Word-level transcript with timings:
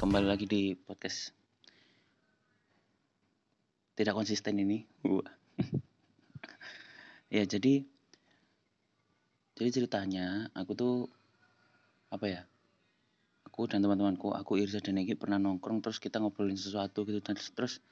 Kembali 0.00 0.24
lagi 0.24 0.48
di 0.48 0.72
podcast 0.72 1.28
tidak 3.92 4.16
konsisten 4.16 4.56
ini. 4.56 4.80
Ya 7.28 7.44
jadi 7.44 7.84
jadi 9.60 9.70
ceritanya 9.70 10.48
aku 10.56 10.72
tuh 10.72 10.94
apa 12.08 12.26
ya? 12.32 12.42
Aku 13.44 13.68
dan 13.68 13.84
teman-temanku, 13.84 14.32
aku 14.32 14.56
Irza 14.56 14.80
dan 14.80 15.04
Egi 15.04 15.20
pernah 15.20 15.36
nongkrong 15.36 15.84
terus 15.84 16.00
kita 16.00 16.16
ngobrolin 16.16 16.56
sesuatu 16.56 17.04
gitu 17.04 17.20
dan 17.20 17.36
terus 17.36 17.84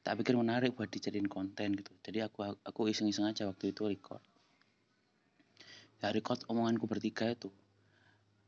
tak 0.00 0.16
pikir 0.16 0.40
menarik 0.40 0.72
buat 0.72 0.88
dijadiin 0.88 1.28
konten 1.28 1.76
gitu. 1.76 1.92
Jadi 2.00 2.24
aku 2.24 2.56
aku 2.64 2.88
iseng-iseng 2.88 3.28
aja 3.28 3.44
waktu 3.44 3.76
itu 3.76 3.84
record. 3.84 4.24
Ya 6.00 6.08
record 6.08 6.40
omonganku 6.48 6.88
bertiga 6.88 7.28
itu 7.28 7.52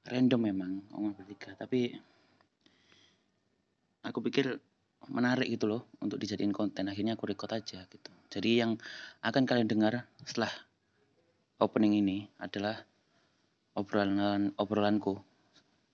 random 0.09 0.41
memang 0.49 0.73
omongan 0.97 1.15
bertiga 1.21 1.53
tapi 1.61 1.93
aku 4.03 4.19
pikir 4.23 4.59
menarik 5.11 5.51
gitu 5.51 5.67
loh 5.67 5.91
untuk 5.99 6.19
dijadiin 6.19 6.55
konten. 6.55 6.87
Akhirnya 6.87 7.19
aku 7.19 7.27
record 7.27 7.59
aja 7.59 7.83
gitu. 7.87 8.11
Jadi 8.31 8.63
yang 8.63 8.79
akan 9.23 9.43
kalian 9.47 9.67
dengar 9.67 10.07
setelah 10.23 10.51
opening 11.59 11.99
ini 11.99 12.27
adalah 12.39 12.79
obrolan 13.75 14.53
obrolanku 14.59 15.19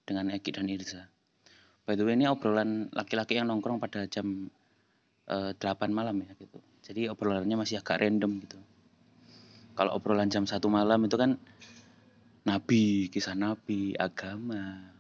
dengan 0.04 0.32
Eki 0.32 0.50
dan 0.56 0.68
Irza. 0.68 1.02
By 1.88 1.96
the 1.96 2.04
way 2.04 2.16
ini 2.16 2.28
obrolan 2.28 2.92
laki-laki 2.92 3.40
yang 3.40 3.48
nongkrong 3.48 3.80
pada 3.80 4.04
jam 4.08 4.52
uh, 5.28 5.52
8 5.56 5.88
malam 5.88 6.20
ya 6.20 6.32
gitu. 6.36 6.58
Jadi 6.84 7.08
obrolannya 7.08 7.56
masih 7.56 7.80
agak 7.80 8.00
random 8.00 8.44
gitu. 8.44 8.58
Kalau 9.76 9.94
obrolan 9.96 10.28
jam 10.28 10.44
satu 10.44 10.66
malam 10.68 11.06
itu 11.06 11.16
kan 11.16 11.38
nabi 12.48 13.12
kisah 13.12 13.36
nabi 13.36 13.92
agama 13.94 14.96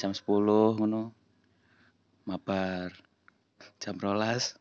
jam 0.00 0.16
10 0.16 0.80
ngono. 0.80 1.12
Mabar. 2.24 2.88
Jam 3.76 4.00
rolas 4.00 4.56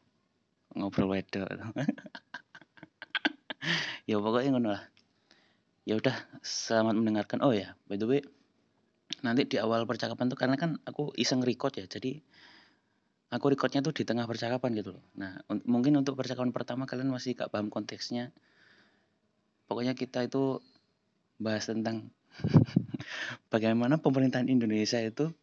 ngobrol 0.76 1.16
wedok. 1.16 1.48
Ya 4.10 4.18
pokoknya 4.18 4.50
ngono 4.58 4.70
lah. 4.74 4.84
Ya 5.86 5.94
udah 5.94 6.16
selamat 6.42 6.98
mendengarkan. 6.98 7.46
Oh 7.46 7.54
ya 7.54 7.78
by 7.86 7.96
the 8.02 8.10
way 8.10 8.26
nanti 9.22 9.46
di 9.46 9.62
awal 9.62 9.86
percakapan 9.86 10.32
tuh 10.32 10.40
karena 10.40 10.58
kan 10.58 10.82
aku 10.82 11.14
iseng 11.18 11.46
record 11.46 11.76
ya 11.78 11.86
jadi 11.86 12.18
aku 13.30 13.46
recordnya 13.54 13.86
tuh 13.86 13.94
di 13.94 14.02
tengah 14.08 14.26
percakapan 14.26 14.74
gitu 14.74 14.98
loh. 14.98 15.06
Nah 15.14 15.38
un 15.46 15.62
mungkin 15.70 15.94
untuk 16.02 16.18
percakapan 16.18 16.50
pertama 16.50 16.90
kalian 16.90 17.14
masih 17.14 17.38
gak 17.38 17.54
paham 17.54 17.70
konteksnya. 17.70 18.34
Pokoknya 19.70 19.94
kita 19.94 20.26
itu 20.26 20.58
bahas 21.38 21.70
tentang 21.70 22.10
bagaimana 23.50 23.98
pemerintahan 24.00 24.48
Indonesia 24.48 25.00
itu 25.02 25.34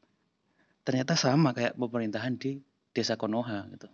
ternyata 0.86 1.18
sama 1.18 1.50
kayak 1.50 1.74
pemerintahan 1.74 2.38
di 2.38 2.62
desa 2.94 3.18
Konoha 3.18 3.66
gitu. 3.74 3.90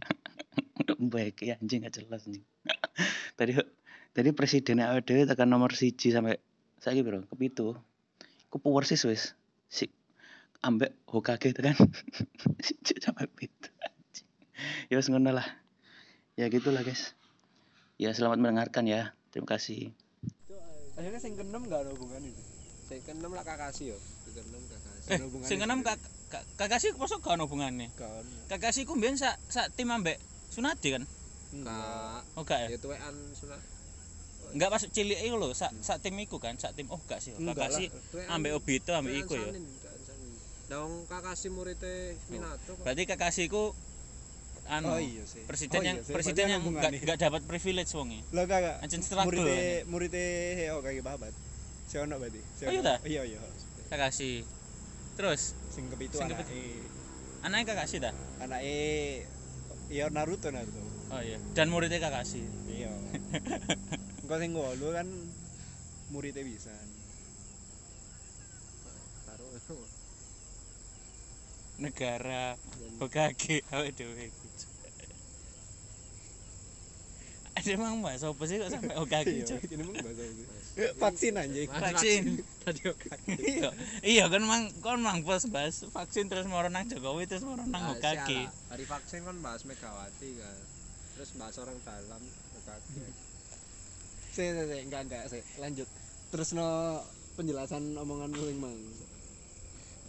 Baik 1.12 1.44
ya 1.44 1.54
anjing 1.60 1.84
gak 1.84 2.00
jelas 2.00 2.24
nih. 2.24 2.40
tadi 3.38 3.52
tadi 4.16 4.28
presiden 4.32 4.80
AWD 4.80 5.28
tekan 5.28 5.52
nomor 5.52 5.76
siji 5.76 6.10
sampai 6.10 6.40
saya 6.80 7.04
bro 7.04 7.28
kepitu. 7.28 7.76
Ku 8.48 8.56
power 8.56 8.88
sih 8.88 8.96
wis. 9.04 9.36
Si 9.68 9.92
ambek 10.64 10.96
Hokage 11.04 11.52
itu 11.52 11.60
kan 11.60 11.76
siji 12.66 12.96
sampai 12.98 13.28
pitu. 13.28 13.68
ya 14.88 14.96
wis 14.96 15.12
ngono 15.12 15.36
lah. 15.36 15.46
Ya 16.40 16.48
gitulah 16.48 16.80
guys. 16.80 17.12
Ya 18.00 18.16
selamat 18.16 18.40
mendengarkan 18.40 18.88
ya. 18.88 19.12
Terima 19.32 19.52
kasih 19.52 19.92
akhirnya 21.16 21.32
sing 21.32 21.34
keenem 21.40 21.62
gak 21.72 21.80
ada 21.80 21.90
hubungan 21.96 22.20
itu 22.28 22.42
sing 22.86 23.00
keenem 23.02 23.32
lah 23.32 23.44
kakasi 23.44 23.84
yo. 23.88 23.98
Sing 24.20 24.36
keenem 24.36 24.62
kakasi 24.68 25.08
eh 25.08 25.18
sing 25.48 25.56
keenem 25.56 25.80
kak 25.80 25.98
kakasi 26.60 26.86
kok 26.92 27.08
gak 27.08 27.32
ono 27.40 27.48
hubungane 27.48 27.88
kakasi 28.52 28.84
ku 28.84 28.92
mbiyen 28.92 29.16
sak 29.16 29.40
sak 29.48 29.72
tim 29.72 29.88
ambek 29.88 30.20
Sunadi 30.46 30.94
kan? 30.94 31.04
Enggak. 31.52 32.20
Oh 32.36 32.44
gak 32.44 32.68
ya? 32.68 32.76
Ya 32.76 32.78
tuwean 32.78 33.16
sunat 33.32 33.60
enggak 34.54 34.70
pas 34.70 34.82
cilik 34.84 35.18
iku 35.24 35.36
lho 35.40 35.56
sak 35.56 35.72
sak 35.80 36.04
tim 36.04 36.20
iku 36.20 36.36
kan? 36.36 36.60
Sak 36.60 36.76
tim 36.76 36.86
oh 36.92 37.00
gak 37.08 37.24
sih 37.24 37.32
kakasi 37.32 37.88
ambek 38.28 38.52
Obito 38.52 38.92
ambek 38.92 39.24
iku 39.24 39.40
ya? 39.40 39.56
Dong 40.68 41.08
kakasi 41.08 41.48
muridnya 41.48 42.12
Minato 42.28 42.76
berarti 42.84 43.08
kakasi 43.08 43.48
ku 43.48 43.72
anu 44.66 44.96
oh, 44.96 45.00
iya 45.00 45.22
sih. 45.22 45.42
presiden 45.46 45.78
oh, 45.78 45.84
yang 45.86 45.98
iya, 46.02 46.12
presiden 46.12 46.44
yang 46.50 46.62
gak, 46.74 46.92
gak 47.06 47.18
dapat 47.22 47.42
privilege 47.46 47.90
wonge 47.94 48.20
lo 48.34 48.42
kagak 48.44 48.82
Ancen 48.82 49.02
struggle 49.02 49.30
muridnya 49.30 49.86
muridnya 49.86 50.26
heo 50.58 50.76
kayak 50.82 51.02
babat 51.06 51.32
si 51.86 51.94
ono 52.02 52.18
berarti 52.18 52.40
si 52.58 52.62
Oh, 52.66 52.72
iya 52.74 52.80
ono. 52.82 52.88
ta? 52.90 52.94
iya 53.06 53.22
iya. 53.22 53.40
Kakasi 53.86 54.42
terus? 55.14 55.54
Sing 55.70 55.86
kepitu 55.86 56.18
Sing 56.18 56.26
kepitu. 56.26 56.50
anaknya 57.46 57.64
kakasi 57.72 57.96
ta? 58.02 58.10
Anak 58.42 58.60
e 58.66 59.22
iya 59.86 60.10
Naruto 60.10 60.50
Naruto. 60.50 60.82
Oh 61.14 61.22
iya. 61.22 61.38
Dan 61.54 61.70
muridnya 61.70 62.02
kakasi 62.02 62.42
iya. 62.66 62.90
Engkau 64.26 64.38
sing 64.42 64.50
lu 64.50 64.88
kan 64.90 65.06
muridnya 66.10 66.42
bisa 66.42 66.74
negara 71.76 72.56
Hokage 72.96 73.60
awake 73.72 73.92
dhewe 73.92 74.32
ada 77.56 77.70
emang 77.72 78.04
mas 78.04 78.20
apa 78.20 78.42
sih 78.44 78.60
kok 78.60 78.68
sampai 78.68 78.96
Hokage 79.00 79.32
iya 79.32 79.44
Cuk? 79.48 79.60
ini 79.72 79.80
emang 79.80 79.96
bahasa 79.96 80.24
sih? 80.28 80.46
Vaksin 81.00 81.32
anjing 81.40 81.68
vaksin. 81.72 82.24
Tadi 82.68 82.80
Hokage 82.84 83.32
iya. 83.40 83.70
Iya 84.04 84.24
kan 84.28 84.44
mang 84.44 84.68
kon 84.84 85.00
mang 85.00 85.24
bos 85.24 85.48
bahas 85.48 85.88
vaksin 85.88 86.28
terus 86.28 86.44
mau 86.44 86.60
nang 86.68 86.84
Jokowi 86.84 87.24
terus 87.24 87.48
mau 87.48 87.56
nang 87.56 87.72
Hokage 87.72 88.52
hari 88.68 88.84
vaksin 88.84 89.24
kan 89.24 89.40
bahas 89.40 89.64
Megawati 89.64 90.30
kan. 90.36 90.58
Terus 91.16 91.30
bahas 91.40 91.56
orang 91.56 91.76
dalam 91.80 92.22
Hokage 92.60 93.08
sih 94.36 94.52
sih 94.52 94.80
enggak 94.84 95.08
enggak 95.08 95.24
sih 95.32 95.40
lanjut. 95.56 95.88
Terus 96.28 96.52
no 96.52 97.00
penjelasan 97.40 97.96
omongan 97.96 98.36
lu 98.36 98.52
yang 98.52 98.60
mang 98.60 98.76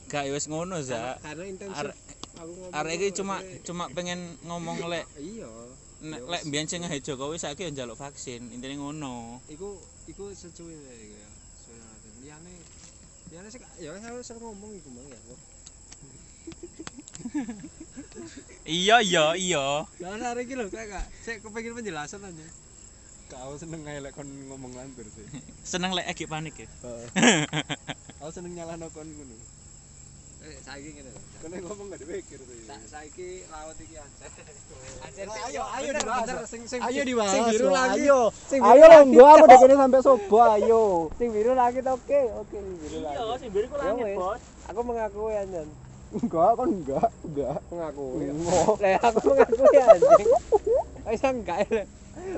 gak 0.07 0.23
ya 0.23 0.31
wis 0.31 0.47
ngono 0.47 0.79
za 0.79 1.19
karena 1.19 1.44
intensif. 1.45 1.75
Are- 1.78 1.97
aku 2.38 2.51
ngomong 2.53 2.73
arek 2.73 2.94
iki 2.95 3.07
kok, 3.09 3.16
cuma 3.19 3.35
cuma 3.66 3.84
pengen 3.91 4.19
ngomong 4.45 4.78
lek 4.88 5.06
iya. 5.19 5.50
nek 6.00 6.22
Ya 6.22 6.29
lek 6.31 6.41
wis. 6.41 6.47
mbiyen 6.47 6.68
sing 6.69 6.79
ngehe 6.85 7.01
Jokowi 7.01 7.35
saiki 7.35 7.66
yo 7.66 7.72
njaluk 7.73 7.97
vaksin 7.97 8.53
intine 8.53 8.78
ngono. 8.78 9.41
Iku 9.50 9.75
iku 10.06 10.29
sesuai 10.31 10.75
iku 10.78 11.16
ya. 11.18 11.29
Sesuai 11.59 12.22
liyane 12.23 12.53
liyane 13.34 13.47
sih 13.50 13.59
ya 13.81 13.91
saya 13.97 14.22
sering 14.22 14.44
ngomong 14.45 14.72
iku 14.78 14.90
mang 14.94 15.07
ya. 15.09 15.19
Iya 18.68 18.97
iya 19.01 19.25
iya. 19.35 19.66
Jangan 20.00 20.22
hari 20.22 20.45
iki 20.45 20.53
lho 20.56 20.69
kayak 20.69 21.03
saya 21.24 21.41
kepengin 21.41 21.74
penjelasan 21.74 22.22
aja. 22.24 22.47
Kau 23.28 23.59
seneng 23.59 23.84
ngelek 23.84 24.16
kon 24.16 24.28
ngomong 24.47 24.72
lantur 24.72 25.03
sih. 25.12 25.25
Seneng 25.66 25.91
lek 25.91 26.07
egi 26.07 26.24
panik 26.29 26.56
ya? 26.56 26.68
Kau 28.22 28.31
seneng 28.35 28.56
nyalahno 28.56 28.88
kon 28.94 29.03
ngono 29.09 29.35
eh 30.45 30.57
saiki 30.61 30.89
ngene 30.93 31.09
lho. 31.09 31.21
Yang 31.37 31.63
ngomong 31.69 31.85
gak 31.93 31.99
dipikir 32.01 32.39
tuh 32.41 32.55
Sa 32.65 32.75
saiki 32.89 33.29
laut 33.49 33.77
iki 33.77 33.95
aja. 33.97 34.25
Ayo, 35.07 35.31
ayo, 35.33 35.61
ayo 35.65 35.89
bener, 35.93 36.01
dibahas, 36.01 36.49
sing 36.49 36.61
sing 36.65 36.79
ayo 36.81 37.01
sing 37.01 37.09
dibahas 37.09 37.33
biru 37.53 37.67
Wak. 37.69 37.77
lagi. 37.77 38.01
Ayo. 38.05 38.21
Sing 38.49 38.59
ayo 38.61 38.85
biru 38.85 38.93
lagi. 38.93 39.15
gua 39.17 39.29
aku 39.33 39.45
dekene 39.49 39.75
sampai 39.77 39.99
sobo 40.05 40.39
ayo. 40.43 40.83
Sing 41.17 41.27
biru 41.33 41.51
lagi 41.57 41.77
tuh 41.81 41.93
oke 41.97 42.21
oke 42.41 42.57
sing 42.57 42.75
biru 42.81 42.99
lagi. 43.01 43.17
Iya 43.17 43.33
sing 43.41 43.49
biru 43.53 43.65
ku 43.69 43.75
Ya 43.77 43.83
langit 43.89 44.07
bos. 44.17 44.41
Aku 44.69 44.79
mengakui 44.85 45.35
anjen 45.38 45.69
enggak 46.07 46.51
kon 46.56 46.71
enggak 46.71 47.09
enggak. 47.27 47.59
Mengakui. 47.67 48.31
Enggak. 48.31 48.75
Lah 48.79 49.00
aku 49.12 49.19
mengakui 49.27 49.77
anjing. 49.83 50.27
Wis 51.07 51.23
enggak 51.23 51.57
ya? 51.67 51.83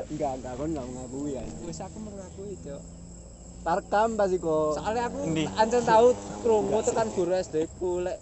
Enggak 0.09 0.31
enggak 0.41 0.53
kon 0.57 0.67
enggak 0.73 0.85
mengakui 0.89 1.31
ya 1.37 1.43
wis 1.65 1.79
aku 1.81 1.97
mengakui 2.01 2.53
cok 2.65 2.81
tarkam 3.59 4.15
pasti 4.15 4.37
kok 4.39 4.79
soalnya 4.79 5.03
aku 5.11 5.19
anjen 5.59 5.83
tahu 5.83 6.07
krungu 6.41 6.79
tekan 6.81 7.07
guru 7.11 7.31
SD 7.35 7.55
ku 7.75 7.99
lek 7.99 8.17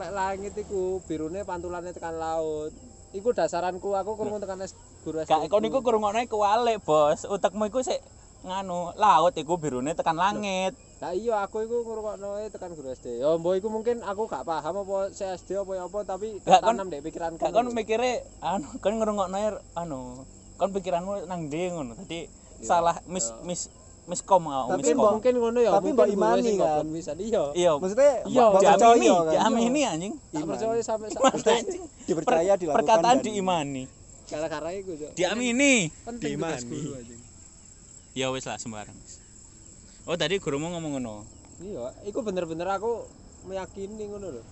lek 0.00 0.10
langit 0.10 0.54
iku 0.56 1.04
birune 1.04 1.44
pantulannya 1.44 1.92
tekan 1.92 2.16
laut 2.16 2.72
iku 3.12 3.28
dasaranku 3.30 3.92
aku 3.92 4.16
krungu 4.16 4.40
tekan 4.40 4.64
guru 5.04 5.16
SD 5.20 5.30
gak 5.30 5.48
kon 5.52 5.62
ku. 5.62 5.68
iku 5.68 5.78
kurungokne 5.84 6.24
kuwalik 6.26 6.80
bos 6.80 7.28
utekmu 7.28 7.68
iku 7.68 7.84
sik 7.84 8.00
nganu 8.42 8.96
laut 8.96 9.36
iku 9.36 9.60
birune 9.60 9.92
tekan 9.92 10.16
langit 10.16 10.74
Lah 11.02 11.10
iya 11.10 11.42
aku 11.42 11.66
iku 11.66 11.82
ngrungokno 11.82 12.38
e 12.38 12.46
tekan 12.46 12.78
guru 12.78 12.94
SD. 12.94 13.26
Ya 13.26 13.34
mbok 13.34 13.58
iku 13.58 13.66
mungkin 13.66 14.06
aku 14.06 14.30
gak 14.30 14.46
paham 14.46 14.86
apa 14.86 15.10
si 15.10 15.26
SD 15.26 15.58
apa 15.58 15.74
ya 15.74 15.90
apa 15.90 15.98
tapi 16.06 16.38
Gak, 16.46 16.62
tanam 16.62 16.86
dek 16.86 17.02
pikiranku. 17.02 17.42
gak 17.42 17.50
kon 17.50 17.74
mikire 17.74 18.22
anu 18.38 18.70
kon 18.78 19.02
ngrungokne 19.02 19.58
anu 19.74 20.22
kon 20.54 20.70
pikiranmu 20.70 21.26
nang 21.26 21.50
ndi 21.50 21.74
ngono 21.74 21.98
dadi 21.98 22.30
Iya, 22.62 22.70
salah 22.70 22.96
mis 23.10 23.34
iya. 23.34 23.42
mis 23.42 23.60
miskom 24.02 24.42
ah 24.50 24.66
tapi 24.66 24.82
miskom 24.84 25.14
mungkin 25.14 25.34
ngono 25.36 25.58
ya. 25.58 25.70
Tapi 25.72 25.88
mbok 25.94 26.08
imani 26.10 26.50
kan. 26.58 26.82
bisa 26.90 27.12
iya. 27.14 27.42
iya 27.54 27.70
maksudnya 27.74 28.26
Iya, 28.26 28.44
diamini 28.50 28.50
percaya 28.50 28.74
kan 29.14 29.30
diamini 29.30 29.80
anjing 29.84 30.12
Tak 30.28 30.42
percaya 30.44 30.82
sampai 30.82 31.06
anjing. 31.62 31.82
dipercaya 32.02 32.52
Per- 32.52 32.60
dilakukan 32.60 32.78
perkataan 32.82 33.16
dan- 33.16 33.24
diimani 33.24 33.82
gara-gara 34.26 34.68
iku 34.72 34.90
diamini 35.12 35.92
Diimani. 36.18 36.78
ya 38.12 38.26
wis 38.28 38.42
lah 38.42 38.56
sembarang 38.56 38.96
oh 40.02 40.16
tadi 40.16 40.40
gurumu 40.40 40.72
ngomong 40.72 40.96
ngono 40.96 41.14
iya 41.60 41.94
iku 42.02 42.20
bener-bener 42.20 42.66
aku 42.66 43.06
meyakini 43.44 44.08
ngono 44.08 44.28
lho 44.32 44.42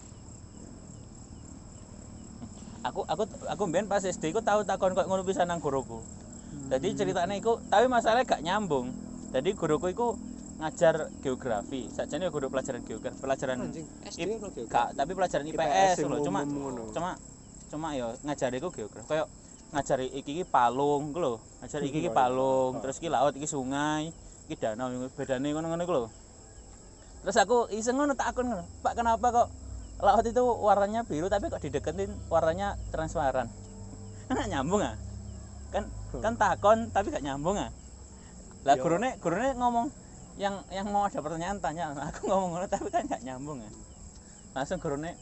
aku 2.80 3.04
aku 3.04 3.22
aku 3.46 3.62
mbiyen 3.66 3.84
pas 3.84 4.00
SD 4.00 4.30
iku 4.30 4.40
tau 4.40 4.62
takon 4.62 4.94
kok 4.94 5.04
ngono 5.04 5.20
pisan 5.20 5.44
nang 5.44 5.60
guruku. 5.60 6.00
Jadi 6.72 6.96
ceritanya 6.96 7.36
iku 7.36 7.60
tapi 7.68 7.86
masalahnya 7.86 8.24
gak 8.24 8.40
nyambung. 8.40 8.88
Jadi 9.30 9.50
guruku 9.54 9.86
iku 9.90 10.18
ngajar 10.58 11.08
geografi. 11.22 11.86
Sakjane 11.88 12.26
ya 12.26 12.30
guru 12.30 12.50
pelajaran 12.50 12.82
geografi, 12.82 13.16
pelajaran 13.16 13.56
anjing 13.64 13.86
SD 14.04 14.26
Ip- 14.26 14.66
gak, 14.66 14.92
tapi 14.98 15.12
pelajaran 15.14 15.46
IPS 15.46 15.96
IPS 15.96 15.96
lho. 16.04 16.18
Cuma 16.26 16.40
cuma 16.90 17.10
cuma 17.70 17.88
ya 17.94 18.10
ngajari 18.26 18.58
iku 18.58 18.68
geografi. 18.74 19.06
Kayak 19.06 19.26
ngajari 19.70 20.06
iki 20.10 20.30
iki 20.34 20.44
palung 20.44 21.14
ku 21.14 21.18
lho. 21.22 21.34
Ngajari 21.62 21.84
iki 21.88 21.98
iki 22.02 22.10
Oh, 22.10 22.12
iya. 22.12 22.18
palung, 22.18 22.72
Oh. 22.76 22.80
terus 22.82 22.98
iki 22.98 23.08
laut, 23.08 23.32
iki 23.38 23.46
sungai, 23.46 24.10
iki 24.50 24.58
danau, 24.58 24.90
bedane 25.14 25.48
ngono-ngono 25.48 25.82
iku 25.86 25.92
lho. 25.94 26.08
Terus 27.22 27.36
aku 27.38 27.70
iseng 27.70 27.96
ngono 27.96 28.18
takon 28.18 28.50
ngono. 28.50 28.64
Pak 28.82 28.98
kenapa 28.98 29.26
kok 29.30 29.48
laut 30.02 30.24
itu 30.26 30.42
warnanya 30.42 31.06
biru 31.06 31.30
tapi 31.30 31.46
kok 31.48 31.62
dideketin 31.62 32.10
warnanya 32.26 32.74
transparan? 32.90 33.46
Kan 34.28 34.42
nyambung 34.50 34.82
ah. 34.82 34.98
Kan 35.70 35.86
kan 36.18 36.34
takon 36.34 36.90
tapi 36.90 37.14
gak 37.14 37.22
nyambung 37.22 37.54
ah. 37.54 37.70
Lah 38.64 38.74
gurune 38.76 39.16
gurune 39.18 39.56
ngomong 39.56 39.86
yang 40.36 40.60
yang 40.68 40.88
mau 40.88 41.04
ada 41.08 41.20
pertanyaan 41.20 41.58
tanya. 41.60 41.92
Aku 42.12 42.28
ngomong 42.28 42.56
ngono 42.56 42.66
tapi 42.68 42.88
kan 42.92 43.04
gak 43.04 43.24
nyambung 43.24 43.60
ah. 43.64 43.72
Langsung 44.56 44.80
gurune 44.80 45.16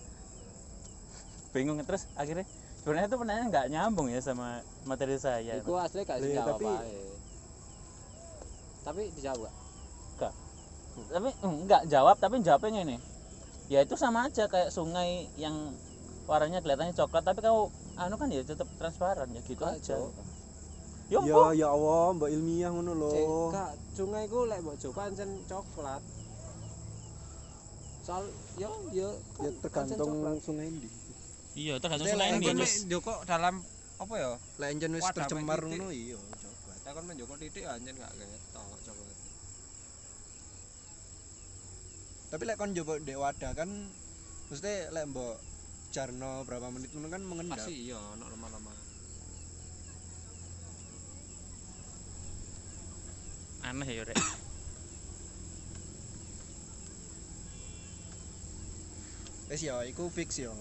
bingung 1.55 1.79
terus 1.87 2.07
akhirnya. 2.15 2.47
Sebenarnya 2.79 3.11
itu 3.11 3.19
pertanyaan 3.19 3.49
nggak 3.51 3.67
nyambung 3.69 4.07
ya 4.09 4.21
sama 4.23 4.63
materi 4.87 5.19
saya. 5.19 5.59
iku 5.59 5.77
asli 5.77 6.07
gak 6.07 6.23
Iya, 6.23 6.41
dijawab 6.41 6.57
tapi- 6.57 6.79
ae 6.79 6.99
tapi 8.79 9.03
dijawab 9.13 9.51
gak? 10.17 10.35
Tapi 11.13 11.29
enggak 11.45 11.83
jawab 11.87 12.17
tapi 12.17 12.35
jawabnya 12.41 12.81
ini. 12.83 12.97
Ya 13.69 13.85
itu 13.85 13.95
sama 13.95 14.27
aja 14.27 14.49
kayak 14.49 14.73
sungai 14.73 15.29
yang 15.37 15.77
warnanya 16.25 16.65
kelihatannya 16.65 16.97
coklat 16.97 17.21
tapi 17.23 17.45
kalau 17.45 17.69
anu 17.95 18.17
kan 18.17 18.33
ya 18.33 18.41
tetap 18.41 18.65
transparan. 18.81 19.29
Ya 19.31 19.41
gitu 19.45 19.61
Gak, 19.61 19.77
aja. 19.79 19.95
Yo 21.09 21.19
Ya 21.19 21.35
apa? 21.35 21.57
ya 21.57 21.69
Allah, 21.69 22.05
mbak 22.13 22.29
ilmiah 22.29 22.69
ngono 22.69 22.93
lho. 22.93 23.09
Cek, 23.11 23.27
gak 23.51 23.71
sungai 23.95 24.25
ku 24.27 24.45
lek 24.45 24.61
mbok 24.61 24.77
joko 24.77 24.95
pancen 24.95 25.31
coklat 25.45 26.03
soal 28.03 28.25
yo 28.57 28.71
yo 28.91 29.09
Ya 29.39 29.49
kan 29.49 29.53
tergantung 29.63 29.99
pancen 29.99 29.99
coklat. 29.99 30.37
sungai 30.41 30.67
ndi. 30.69 30.89
iya 31.55 31.75
tergantung 31.77 32.07
Maksudnya 32.07 32.29
sungai 32.29 32.45
kan 32.45 32.57
terus 32.57 32.75
joko 32.87 33.13
dalam 33.25 33.55
apa 33.99 34.15
ya 34.15 34.31
Lek 34.57 34.69
enjen 34.71 34.93
wis 34.95 35.07
tercemar 35.09 35.61
ngono 35.61 35.89
iya 35.91 36.17
coklat. 36.17 36.79
Saya 36.79 36.93
kan 36.93 37.05
menjoko 37.05 37.35
titik 37.37 37.65
anjen 37.65 37.95
gak 37.97 38.13
ketok 38.13 38.65
coklat. 38.85 39.17
Tapi 42.29 42.43
lek 42.45 42.57
kon 42.57 42.71
njogo 42.71 42.95
ndek 42.95 43.17
wadah 43.17 43.53
kan 43.55 43.71
mesti 44.49 44.93
lek 44.93 45.05
mbok 45.09 45.37
jarno 45.89 46.45
berapa 46.45 46.69
menit 46.69 46.93
ngono 46.93 47.09
kan 47.09 47.23
mengendap. 47.23 47.57
Pasti 47.59 47.75
iya 47.83 47.97
ono 47.97 48.29
lama-lama. 48.29 48.73
Aneh 53.69 53.89
ya 53.89 54.03
rek 54.05 54.17
Wis 59.49 59.65
ya 59.65 59.81
iku 59.85 60.13
fix 60.13 60.37
ya. 60.39 60.53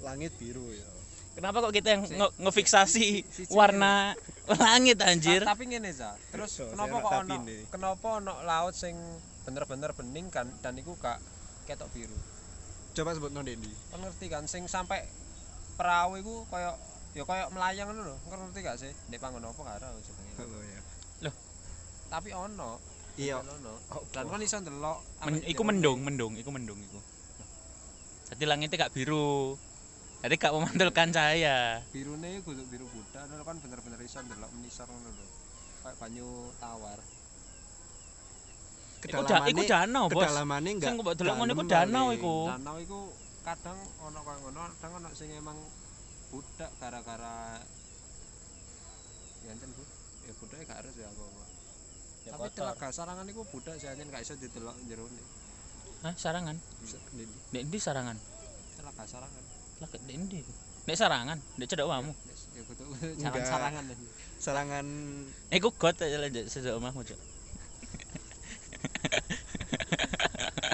Langit 0.00 0.32
biru 0.38 0.64
ya. 0.72 0.86
kenapa 1.34 1.62
kok 1.62 1.70
kita 1.70 1.94
yang 1.94 2.02
Si- 2.02 2.18
nge- 2.18 2.34
ngefiksasi 2.34 2.98
si- 2.98 3.22
si- 3.30 3.46
si- 3.46 3.54
warna 3.54 4.10
langit 4.50 4.98
anjir 4.98 5.46
Ta- 5.46 5.54
Tapi 5.54 5.70
ngene 5.70 5.94
za. 5.94 6.10
Terus 6.34 6.50
So, 6.50 6.66
kenapa 6.74 6.98
kok 6.98 7.12
ono 7.22 7.34
kenapa 7.70 8.06
ono 8.18 8.34
laut 8.42 8.74
sing 8.74 8.98
bener-bener 9.46 9.94
bening 9.94 10.34
kan 10.34 10.50
dan 10.58 10.74
iku 10.74 10.98
gak 10.98 11.22
ketok 11.64 11.86
biru. 11.94 12.16
Coba 12.90 13.14
sebut 13.14 13.30
no 13.30 13.46
Dendi. 13.46 13.70
Kon 13.88 14.02
ngerti 14.02 14.26
kan 14.26 14.50
sing 14.50 14.66
sampai 14.66 15.06
perahu 15.78 16.18
iku 16.18 16.42
koyo 16.50 16.74
ya 17.14 17.22
koyo 17.22 17.54
melayang 17.54 17.86
ngono 17.86 18.02
lho. 18.02 18.16
Ngerti 18.26 18.58
gak 18.58 18.76
sih? 18.76 18.90
Ndek 19.06 19.22
panggon 19.22 19.46
apa 19.46 19.62
ora 19.62 19.88
jenenge. 19.94 20.42
Oh 20.42 20.62
ya. 21.22 21.30
Tapi 22.08 22.30
ono. 22.32 22.80
Iya. 23.18 23.42
ono. 23.42 23.72
Dan 24.12 24.24
kon 24.30 24.42
iso 24.42 24.56
ndelok 24.62 24.98
Men, 25.26 25.42
iku 25.44 25.62
mendung 25.66 25.98
mendung 26.06 26.32
iku 26.38 26.50
mendung 26.54 26.78
iku 26.78 27.02
jadi 28.28 28.44
langitnya 28.44 28.86
gak 28.86 28.94
biru 28.94 29.56
jadi 30.22 30.34
gak 30.38 30.54
memantulkan 30.54 31.10
cahaya 31.10 31.82
Birune 31.90 32.38
kudu 32.44 32.62
biru 32.70 32.86
budak, 32.90 33.26
lho 33.26 33.42
kan 33.42 33.56
bener-bener 33.58 33.98
iso 34.04 34.18
ndelok 34.22 34.50
menisor 34.54 34.86
ngono 34.86 35.10
lho. 35.14 35.26
Kayak 35.82 35.96
banyu 36.02 36.28
tawar. 36.58 36.98
iku, 38.98 39.22
da, 39.24 39.36
iku 39.46 39.62
danau 39.62 40.04
bos 40.10 40.26
Kedalamane 40.26 40.70
enggak. 40.74 40.90
sing 40.90 40.94
mbok 40.98 41.14
delok 41.14 41.34
ngono 41.38 41.52
iku 41.54 41.64
danau 41.70 42.06
iku 42.10 42.34
danau 42.50 42.76
iku 42.82 43.00
kadang 43.46 43.78
ono 44.02 44.18
koyo 44.26 44.38
ngono 44.44 44.60
kadang 44.76 44.92
ono 44.98 45.08
sing 45.14 45.30
emang 45.32 45.58
budak 46.28 46.70
gara-gara 46.82 47.62
ya 49.46 49.52
bu 49.54 49.82
ya 50.26 50.32
budak 50.36 50.56
gak 50.66 50.78
harus 50.82 50.94
ya 50.98 51.08
apa-apa 51.08 51.47
tapi 52.28 52.48
kotor. 52.48 52.56
telaga 52.60 52.88
sarangan 52.92 53.26
iku 53.28 53.42
budak 53.48 53.74
sih 53.80 53.88
ancen 53.88 54.06
gak 54.12 54.22
iso 54.22 54.34
didelok 54.36 54.76
jero 54.86 55.04
ne 55.08 55.22
Hah, 55.98 56.14
sarangan 56.14 56.54
Nek 57.50 57.62
ndi 57.66 57.78
sarangan? 57.82 58.14
telaga 58.78 59.02
sarangan 59.02 59.42
Lah 59.82 59.88
nek 60.06 60.16
ndi? 60.16 60.38
Nek 60.86 60.96
sarangan, 60.96 61.38
nek 61.58 61.66
cedok 61.68 61.86
omahmu. 61.90 62.12
Ya 62.54 62.62
kudu 62.64 62.82
jalan 63.18 63.44
sarangan 63.52 63.84
Serangan 64.38 64.86
Iku 65.50 65.68
got 65.74 65.98
aja 65.98 66.16
lah 66.22 66.30
cedok 66.30 66.78
omahmu, 66.78 67.02
Cuk. 67.02 67.18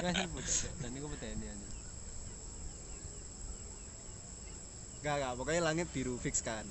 ya 0.05 0.25
budak 0.29 0.69
dan 0.85 0.91
iku 0.93 1.07
peteni 1.17 1.45
anjing 1.49 1.73
enggak 5.01 5.15
enggak 5.17 5.33
pokoknya 5.37 5.61
langit 5.65 5.87
biru 5.89 6.17
fix 6.21 6.45
kan. 6.45 6.65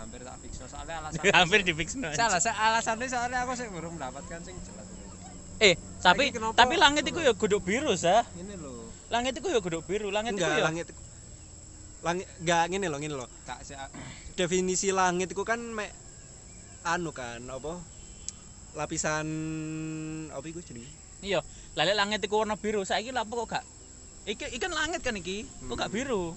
Hampir 0.00 0.20
tak 0.24 0.36
fix 0.40 0.52
soalnya 0.64 0.94
alasan 1.04 1.20
Hampir 1.30 1.60
di 1.60 1.72
fix 1.76 1.88
salah 2.16 2.40
saya 2.40 2.54
alasannya 2.56 3.06
soalnya 3.06 3.38
aku 3.44 3.52
sih 3.54 3.68
belum 3.68 4.00
mendapatkan 4.00 4.40
sing 4.40 4.56
jelas 4.64 4.88
Eh, 5.60 5.76
tapi 6.00 6.32
tapi 6.56 6.74
langit 6.80 7.04
iku 7.04 7.20
ya 7.20 7.36
guduk 7.36 7.60
biru, 7.60 7.92
sah. 7.92 8.24
ini 8.32 8.56
lho 8.56 8.88
Langit 9.12 9.36
iku 9.36 9.52
ya 9.52 9.60
guduk 9.60 9.84
biru, 9.84 10.08
langit 10.08 10.32
Enggak 10.32 10.56
ya. 10.56 10.64
langit 10.64 10.86
langit 12.00 12.24
enggak 12.40 12.64
ngene 12.72 12.86
loh 12.88 12.96
ngene 12.96 13.12
loh. 13.12 13.28
gak 13.44 13.60
sih 13.60 13.76
Definisi 14.40 14.88
langit 14.88 15.28
itu 15.36 15.44
kan 15.44 15.60
mek 15.60 15.92
anu 16.88 17.12
kan 17.12 17.44
apa? 17.44 17.76
Lapisan 18.72 19.26
apa 20.32 20.46
iku 20.48 20.64
jenenge? 20.64 20.88
Iya, 21.20 21.44
lale 21.76 21.92
langit 21.92 22.24
iku 22.24 22.40
warna 22.40 22.56
biru. 22.56 22.80
Saiki 22.80 23.12
lha 23.12 23.20
apa 23.20 23.32
kok 23.44 23.48
gak? 23.52 23.64
Iki 24.24 24.56
ikan 24.56 24.72
langit 24.72 25.04
kan 25.04 25.12
iki. 25.12 25.44
Kok 25.68 25.76
gak 25.76 25.92
biru? 25.92 26.32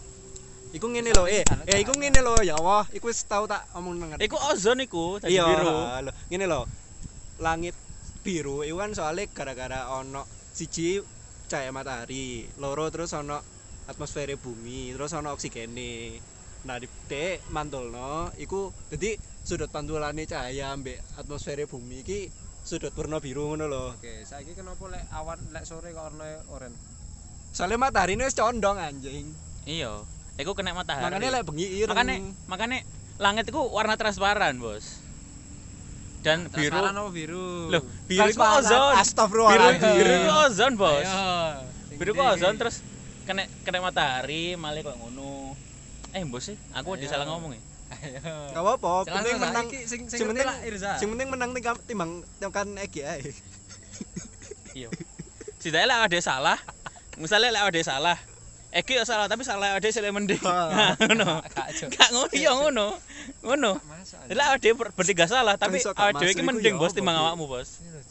Iku 0.73 0.89
ngene 0.89 1.13
loh, 1.13 1.29
eh, 1.29 1.45
eh 1.69 1.85
iku 1.85 1.93
ngene 1.93 2.25
loh 2.25 2.41
ya 2.41 2.57
Allah, 2.57 2.89
iku 2.89 3.13
wis 3.13 3.21
tau 3.29 3.45
tak 3.45 3.61
omong 3.77 3.93
nang 3.93 4.17
Iku 4.17 4.33
ozon 4.49 4.81
iku 4.81 5.21
dadi 5.21 5.37
iya, 5.37 5.45
biru. 5.45 5.69
lho. 5.69 6.11
Ngene 6.33 6.45
loh. 6.49 6.65
Langit 7.37 7.77
biru 8.25 8.65
itu 8.65 8.73
kan 8.81 8.89
soalnya 8.97 9.29
gara-gara 9.29 9.93
ono 9.93 10.25
siji 10.49 10.97
cahaya 11.45 11.69
matahari, 11.69 12.49
loro 12.57 12.89
terus 12.89 13.13
ono 13.13 13.37
atmosfer 13.85 14.33
bumi, 14.41 14.97
terus 14.97 15.13
ono 15.13 15.29
oksigene. 15.37 16.17
Nah, 16.65 16.79
di 16.81 16.87
dek 16.89 17.53
mantulno 17.53 18.33
iku 18.41 18.73
dadi 18.89 19.13
sudut 19.45 19.69
pantulane 19.69 20.25
cahaya 20.25 20.73
ambek 20.73 20.97
atmosfer 21.21 21.69
bumi 21.69 22.01
iki 22.01 22.31
sudut 22.63 22.95
warna 22.95 23.19
biru 23.19 23.51
ngono 23.51 23.67
lho. 23.67 23.85
oke 23.99 24.23
saiki 24.23 24.55
kenapa 24.55 24.87
lek 24.87 25.03
awan 25.11 25.35
lek 25.51 25.67
sore 25.67 25.91
kok 25.91 25.99
warna 26.07 26.25
oranye 26.47 26.79
Soalnya 27.53 27.77
matahari 27.77 28.17
ini 28.17 28.25
wis 28.25 28.33
condong 28.33 28.81
anjing. 28.81 29.29
Iya. 29.69 30.01
Iku 30.33 30.51
kena 30.57 30.73
matahari. 30.73 31.05
Makanya 31.05 31.29
lek 31.29 31.43
bengi 31.45 31.67
ireng. 31.77 31.93
makanya 31.93 32.15
makanya 32.49 32.79
langit 33.21 33.45
iku 33.45 33.69
warna 33.69 33.93
transparan, 33.93 34.57
Bos. 34.57 35.01
Dan 36.23 36.47
biru 36.49 36.71
Transparan 36.71 36.95
apa 36.95 37.09
biru 37.11 37.67
Loh, 37.69 37.83
biru 38.07 38.31
iku 38.31 38.41
Transparan. 38.41 38.63
ozon. 38.65 38.79
Biru, 38.79 39.01
Astagfirullahaladzim. 39.03 39.93
biru 39.93 40.11
iku 40.17 40.33
ozon, 40.49 40.73
Bos. 40.79 41.05
Ayo. 41.05 41.29
Biru 42.01 42.09
iku 42.17 42.23
ozon 42.25 42.53
terus 42.57 42.75
kena 43.29 43.43
kena 43.61 43.77
matahari 43.83 44.57
malah 44.57 44.81
kok 44.81 44.95
ngono. 44.97 45.53
Eh, 46.17 46.23
Bos 46.25 46.49
sih, 46.49 46.57
aku 46.73 46.97
Ayo. 46.97 47.01
disalah 47.05 47.29
ngomong 47.29 47.53
ya. 47.53 47.61
Ayo. 47.93 48.35
Gak 48.57 48.63
apa-apa, 48.65 48.91
penting 49.05 49.37
menang. 49.37 49.65
sing 49.85 50.01
sing 50.09 50.25
penting 50.25 50.47
sing 50.97 51.09
penting 51.13 51.27
menang 51.29 51.53
timbang 51.53 51.77
timbang 51.85 52.11
tekan 52.41 52.73
Egi 52.81 53.01
ae. 53.05 53.21
Iya. 54.73 54.89
Setidaknya 55.61 55.85
lah 55.85 55.97
ada 56.09 56.19
salah. 56.19 56.57
Misalnya 57.21 57.53
lah 57.53 57.69
ada 57.69 57.81
salah. 57.85 58.17
Eki 58.73 58.97
ya 58.97 59.05
salah 59.05 59.29
tapi 59.29 59.45
salah 59.45 59.77
ada 59.77 59.85
sing 59.85 60.01
mending. 60.09 60.41
Ah. 60.49 60.97
Ngono. 60.97 61.45
Gak 61.93 62.09
ngono 62.09 62.29
iya 62.33 62.51
ngono. 62.51 62.97
Ngono. 63.45 63.71
Lah 64.33 64.57
ada 64.57 64.69
ber- 64.73 64.89
bertiga 64.91 65.29
salah 65.29 65.53
tapi 65.55 65.77
Kan 65.77 66.17
masuk 66.17 66.25
iki 66.25 66.41
mending 66.41 66.73
ya 66.73 66.81
bos 66.81 66.91
timbang 66.91 67.13
awakmu, 67.13 67.45
Bos. 67.45 67.77
Iya. 67.79 68.01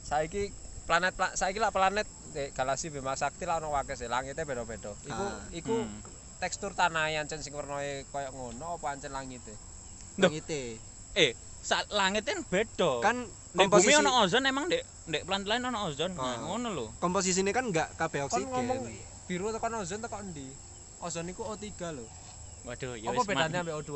Saiki 0.00 0.48
planet 0.88 1.12
pla- 1.12 1.36
saiki 1.36 1.60
lah 1.60 1.68
planet 1.68 2.08
eh, 2.32 2.48
galaksi 2.56 2.88
Bima 2.88 3.12
Sakti 3.20 3.44
lah 3.44 3.60
ono 3.60 3.68
wakes 3.68 4.00
ya, 4.00 4.08
langitnya 4.08 4.48
beda-beda. 4.48 4.96
Iku 5.04 5.24
Ah. 5.28 5.44
iku 5.52 5.76
Hmm. 5.84 6.00
tekstur 6.40 6.72
tanah 6.72 7.12
yang 7.12 7.28
ancen 7.28 7.44
sing 7.44 7.52
warnane 7.52 8.08
koyo 8.08 8.32
ngono 8.32 8.80
apa 8.80 8.96
ancen 8.96 9.12
langite? 9.12 9.52
Langite. 10.16 10.80
Eh, 11.12 11.36
langit 11.90 12.24
kan 12.24 12.40
beda. 12.48 13.04
Kan 13.04 13.28
Nek 13.52 13.64
komposisi 13.68 13.92
bumi 13.92 14.00
ono 14.00 14.24
ozon 14.24 14.44
emang 14.44 14.68
dek 14.68 14.84
ndek 15.04 15.22
pelan-pelan 15.24 15.68
ono 15.68 15.78
ozon. 15.84 16.12
Nah, 16.16 16.36
Oh. 16.40 16.56
ngono 16.56 16.68
lho. 16.72 16.86
Komposisine 16.96 17.52
kan 17.52 17.68
enggak 17.68 17.92
kabeh 17.96 18.24
oksigen. 18.24 18.48
Biru 19.28 19.52
tekan 19.52 19.72
ozon 19.76 20.00
tekan 20.00 20.24
ndi? 20.32 20.48
Ozon 21.04 21.28
iku 21.28 21.44
O3 21.52 21.68
lho. 21.92 22.06
Waduh, 22.64 22.96
ya 22.96 23.12
Apa 23.12 23.22
bedanya 23.28 23.60
ambek 23.60 23.76
O2? 23.84 23.92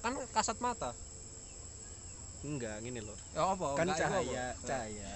Kan 0.00 0.14
kasat 0.30 0.58
mata. 0.62 0.94
enggak 2.44 2.76
ngene 2.84 3.00
lho. 3.02 3.14
Ya 3.34 3.42
apa? 3.50 3.66
Kan 3.74 3.88
Enggak, 3.88 3.98
iku 3.98 4.04
apa? 4.06 4.20
cahaya, 4.20 4.44
cahaya. 4.62 5.10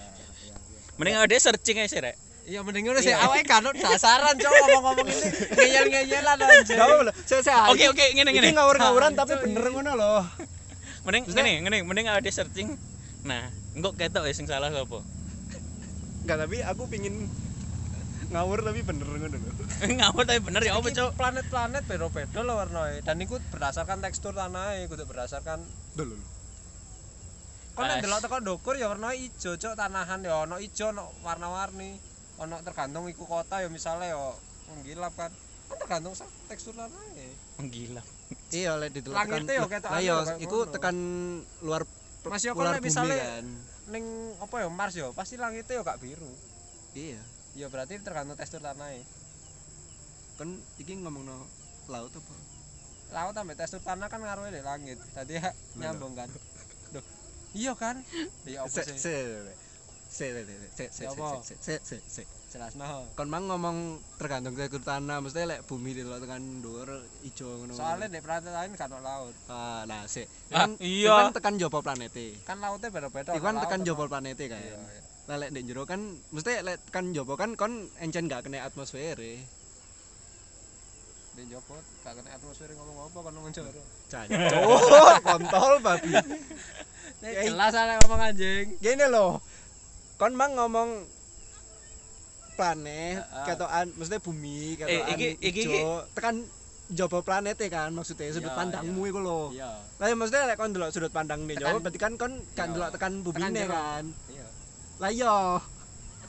Mending 0.99 1.15
dhewe 1.29 1.39
searching 1.39 1.77
sih, 1.87 2.01
Rek. 2.03 2.17
Iya 2.49 2.65
mending 2.65 2.89
ngono 2.89 2.97
sih 2.97 3.13
awake 3.13 3.45
kan 3.45 3.61
dasaran 3.61 4.33
cok 4.33 4.49
ngomong-ngomong 4.49 5.05
ini 5.05 5.21
ngeyel-ngeyelan 5.53 6.37
anjir. 6.41 6.75
Enggak 6.75 6.89
apa 6.89 7.03
lho. 7.05 7.13
Saya 7.29 7.41
saya. 7.45 7.69
Oke, 7.69 7.85
oke, 7.87 8.05
ngene 8.17 8.29
ngene. 8.33 8.49
Ini 8.49 8.57
ngawur-ngawuran 8.57 9.13
tapi 9.13 9.37
bener 9.39 9.61
iya. 9.63 9.71
ngono 9.71 9.91
lho. 9.93 10.13
Mending 11.05 11.23
ngene, 11.29 11.51
ngene, 11.63 11.77
mending 11.85 12.05
dhewe 12.09 12.31
searching. 12.33 12.67
Nah, 13.23 13.53
engko 13.77 13.93
ketok 13.93 14.25
ya 14.25 14.33
sing 14.33 14.49
salah 14.49 14.73
sapa? 14.73 14.99
Enggak 16.25 16.37
tapi 16.43 16.57
aku 16.65 16.89
pingin 16.89 17.29
ngawur 18.29 18.61
tapi 18.61 18.81
bener 18.81 19.05
ngono 19.05 19.27
lho. 19.31 19.51
Ngawur 19.97 20.23
tapi 20.23 20.39
bener 20.39 20.61
ya 20.61 20.77
apa, 20.77 20.87
Cuk? 20.87 21.17
Planet-planet 21.17 21.83
beda-beda 21.85 22.39
lho 22.39 22.53
warnanya 22.53 23.01
dan 23.01 23.17
iku 23.17 23.41
berdasarkan 23.49 23.99
tekstur 23.99 24.33
tanahnya, 24.33 24.85
kudu 24.85 25.03
berdasarkan 25.03 25.59
Lho 25.97 26.03
lho. 26.05 26.17
Kon 27.73 27.85
nek 27.85 27.97
As. 27.97 28.03
delok 28.03 28.19
teko 28.21 28.37
ndukur 28.39 28.75
ya 28.75 28.87
warna 28.87 29.15
ijo 29.15 29.55
cok 29.55 29.73
tanahan 29.73 30.19
ya 30.21 30.43
ono 30.43 30.59
ijo 30.59 30.89
ono 30.89 31.09
warna-warni. 31.21 31.97
Ono 32.37 32.55
tergantung 32.61 33.07
iku 33.07 33.23
kota 33.23 33.59
ya 33.59 33.67
misalnya 33.67 34.13
ya 34.13 34.21
menggilap 34.69 35.13
kan. 35.15 35.31
Kan 35.65 35.77
tergantung 35.79 36.13
sa- 36.13 36.29
tekstur 36.47 36.75
tanahnya. 36.75 37.29
Menggila. 37.57 38.03
Iya 38.53 38.77
lek 38.77 38.93
didelok 38.93 39.15
Langitnya 39.15 39.53
yo 39.57 39.65
ketok 39.65 39.89
Lah 39.89 40.01
yo 40.01 40.15
iku 40.37 40.57
ngono. 40.63 40.73
tekan 40.75 40.97
luar 41.61 41.81
Mas 42.27 42.43
yo 42.45 42.53
kon 42.53 42.67
kan. 42.67 43.45
ning 43.89 44.05
apa 44.37 44.55
ya 44.59 44.69
Mars 44.69 44.93
ya 44.93 45.09
pasti 45.17 45.33
langitnya 45.33 45.79
ya 45.79 45.81
gak 45.81 45.97
biru. 45.97 46.29
Iya. 46.93 47.17
Ya 47.53 47.67
berarti 47.67 47.97
tergantung 47.99 48.37
tekstur 48.37 48.61
tanahnya. 48.61 49.01
Kan 50.37 50.53
iki 50.77 50.93
ngomongno 50.95 51.43
laut 51.87 52.13
apa? 52.13 52.35
Laut 53.09 53.33
sampai 53.33 53.57
tekstur 53.57 53.81
tanah 53.81 54.07
kan 54.07 54.21
ngaruhnya 54.21 54.53
di 54.53 54.61
langit. 54.61 54.97
Tadi 55.11 55.35
ya 55.35 55.49
nyambung 55.75 56.13
kan. 56.13 56.29
Duh. 56.89 57.03
Iya 57.51 57.73
kan? 57.73 57.97
Iya 58.45 58.63
apa 58.63 58.69
Se 58.69 58.81
sih? 58.85 58.97
se 58.97 59.15
se 60.09 60.25
se 60.29 60.45
se 60.73 60.85
se 60.89 61.03
Ya 61.05 61.11
se 61.41 61.53
se 61.57 61.75
se 61.81 61.97
se 62.01 62.23
Jelas 62.49 62.73
no. 62.73 63.05
kon 63.13 63.29
mang 63.29 63.45
ngomong 63.45 64.01
tergantung 64.17 64.57
tekstur 64.57 64.81
tanah 64.81 65.21
mesti 65.21 65.45
lek 65.45 65.69
bumi 65.69 65.93
di 65.93 66.01
tekan 66.01 66.65
dhuwur 66.65 66.89
ijo 67.21 67.45
ngono 67.61 67.77
Soalnya 67.77 68.09
di 68.09 68.17
planet 68.25 68.49
lain 68.49 68.73
kan 68.73 68.89
laut. 68.89 69.37
ah 69.45 69.85
nah 69.85 70.09
se 70.09 70.25
Ah, 70.49 70.65
kan 70.65 70.73
iya. 70.81 71.13
kan 71.13 71.29
tekan 71.29 71.61
jopo 71.61 71.85
planete 71.85 72.33
Kan 72.41 72.57
lautnya 72.57 72.89
beda-beda. 72.89 73.37
kan 73.37 73.53
tekan 73.61 73.81
laut, 73.81 73.85
jopo 73.85 74.03
planete 74.09 74.49
kan 74.49 74.57
Iya, 74.57 74.81
iya. 74.81 75.01
Lah 75.29 75.37
lek 75.37 75.53
ndek 75.53 75.63
jero 75.63 75.85
kan 75.85 76.01
mesti 76.33 76.57
lek 76.59 76.81
tekan 76.83 77.13
jopo 77.13 77.37
kan 77.37 77.53
kon 77.53 77.69
encen 77.97 78.25
gak 78.25 78.41
kena 78.41 78.65
atmosfer 78.65 79.13
Di 81.29 81.45
Joko 81.45 81.77
gak 82.01 82.17
kena 82.17 82.33
atmosfer 82.33 82.65
ngomong 82.73 82.97
apa 83.05 83.19
kan 83.21 83.31
ngomong 83.31 83.53
joro. 83.53 83.81
Cuk, 84.09 84.25
kontol 85.29 85.73
babi 85.79 86.11
jelas 87.21 87.73
ana 87.73 88.01
ngomong 88.01 88.21
anjing. 88.23 88.65
gini 88.77 89.05
loh 89.05 89.37
kon 90.17 90.33
mang 90.33 90.51
ngomong 90.51 91.05
planet 92.57 93.21
Heeh. 93.21 93.45
ketokan 93.45 93.87
maksudnya 93.93 94.19
bumi 94.19 94.59
ketokan 94.75 95.13
iki- 95.13 95.37
iki- 95.39 95.63
ijo 95.69 96.03
tekan 96.11 96.35
jopo 96.89 97.21
planete 97.21 97.69
kan 97.69 97.93
maksudnya 97.93 98.33
sudut 98.33 98.49
Iya, 98.49 98.57
pandangmu 98.57 99.01
iku 99.05 99.19
lho 99.21 99.41
Iya. 99.53 99.71
Lah 99.95 100.05
ya 100.05 100.15
maksudnya 100.17 100.43
lek 100.43 100.57
kon 100.57 100.73
delok 100.73 100.89
sudut 100.89 101.07
pandang 101.09 101.45
nih 101.45 101.53
Tekan- 101.53 101.69
Jawa 101.69 101.79
berarti 101.79 101.99
kan 101.99 102.13
kon 102.15 102.33
kan 102.51 102.67
Iya. 102.67 102.73
delok 102.73 102.89
tekan 102.91 103.13
bumine 103.21 103.53
jero. 103.55 103.71
kan. 103.71 104.05
Iya. 104.27 104.45
Lah 104.99 105.09
iya. 105.09 105.57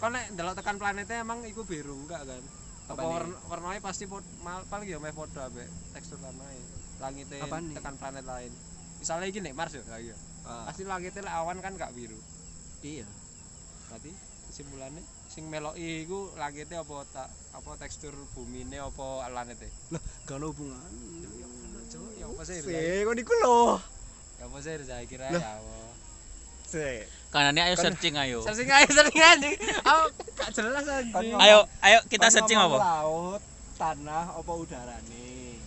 Kon 0.00 0.14
nek 0.16 0.32
ndelok 0.32 0.54
tekan 0.56 0.80
planetnya 0.80 1.20
emang 1.20 1.44
iku 1.44 1.62
biru 1.62 1.92
enggak 2.06 2.24
kan? 2.24 2.42
Apa 2.90 3.02
warna 3.06 3.36
warnanya 3.46 3.80
pasti 3.84 4.08
pod, 4.08 4.24
mal, 4.42 4.64
paling 4.66 4.88
ya 4.88 4.98
meh 4.98 5.12
padha 5.12 5.46
ambek 5.46 5.68
tekstur 5.92 6.18
tanahnya. 6.18 6.64
Langitnya 6.98 7.38
tekan 7.76 7.94
planet 8.00 8.24
lain. 8.24 8.52
Misalnya 8.98 9.26
iki 9.28 9.40
nek 9.40 9.54
Mars 9.54 9.72
ya, 9.72 9.82
lah 9.86 10.00
iya. 10.00 10.16
Ah, 10.42 10.64
Pasti 10.68 10.82
langitnya 10.84 11.28
lek 11.28 11.34
awan 11.36 11.58
kan 11.60 11.72
gak 11.76 11.92
biru. 11.92 12.16
iya. 12.80 13.04
Berarti 13.88 14.10
kesimpulannya 14.50 15.02
sing 15.30 15.46
meloki 15.46 16.02
iku 16.02 16.34
langitnya 16.34 16.82
apa 16.82 17.06
tak 17.08 17.28
apa 17.54 17.70
tekstur 17.78 18.12
bumine 18.34 18.80
apa 18.80 19.28
planetnya? 19.28 19.68
Gak 20.26 20.36
ono 20.36 20.50
hubungan. 20.50 20.80
Ya 22.18 22.26
apa 22.26 22.42
sih? 22.42 22.58
Se 22.62 23.04
kon 23.04 23.18
iku 23.18 23.32
lho. 23.36 23.78
Ya 24.40 24.44
apa 24.48 24.56
sih 24.58 24.72
saya 24.80 25.04
kira 25.04 25.28
Lah. 25.28 25.38
ya 25.38 25.50
apa. 25.58 25.76
Se. 26.70 27.02
Kanane 27.30 27.62
ayo 27.62 27.74
Kan- 27.74 27.84
searching 27.90 28.14
ayo. 28.14 28.38
Searching 28.42 28.70
aja, 28.70 28.90
searching 28.90 29.22
anjing. 29.22 29.54
Aku 29.82 30.02
gak 30.34 30.50
jelas 30.54 30.84
anjing. 30.86 31.14
Kon 31.14 31.42
Ayo, 31.42 31.66
ayo 31.82 31.98
kita 32.06 32.26
kon 32.26 32.34
searching 32.34 32.58
apa? 32.58 32.78
Laut, 32.78 33.42
tanah, 33.74 34.26
apa 34.34 34.52
udarane. 34.54 35.58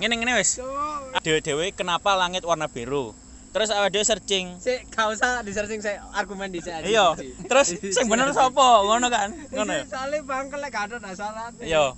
Ngene 0.00 0.14
ngene 0.16 0.32
wis. 0.40 0.60
Cuk. 0.60 1.20
Dewe-dewe 1.20 1.72
kenapa 1.72 2.16
langit 2.16 2.44
warna 2.44 2.68
biru? 2.68 3.12
Terus 3.50 3.68
awake 3.72 3.96
dhewe 3.96 4.04
searching. 4.04 4.56
Sik, 4.60 4.88
gak 4.92 5.12
usah 5.12 5.40
di 5.44 5.52
searching 5.52 5.80
saya 5.80 6.04
argumen 6.12 6.52
di 6.52 6.60
saya. 6.64 6.84
Iya. 6.84 7.16
Terus 7.48 7.76
sing 7.80 8.06
bener 8.08 8.32
sapa? 8.32 8.84
Ngono 8.84 9.08
kan? 9.12 9.32
Ngono 9.52 9.72
ya? 9.72 9.84
Soalnya 9.88 10.20
bangkel 10.24 10.60
lek 10.60 10.70
gak 10.72 10.84
ada 10.88 10.96
dasaran. 11.00 11.52
Iya. 11.60 11.96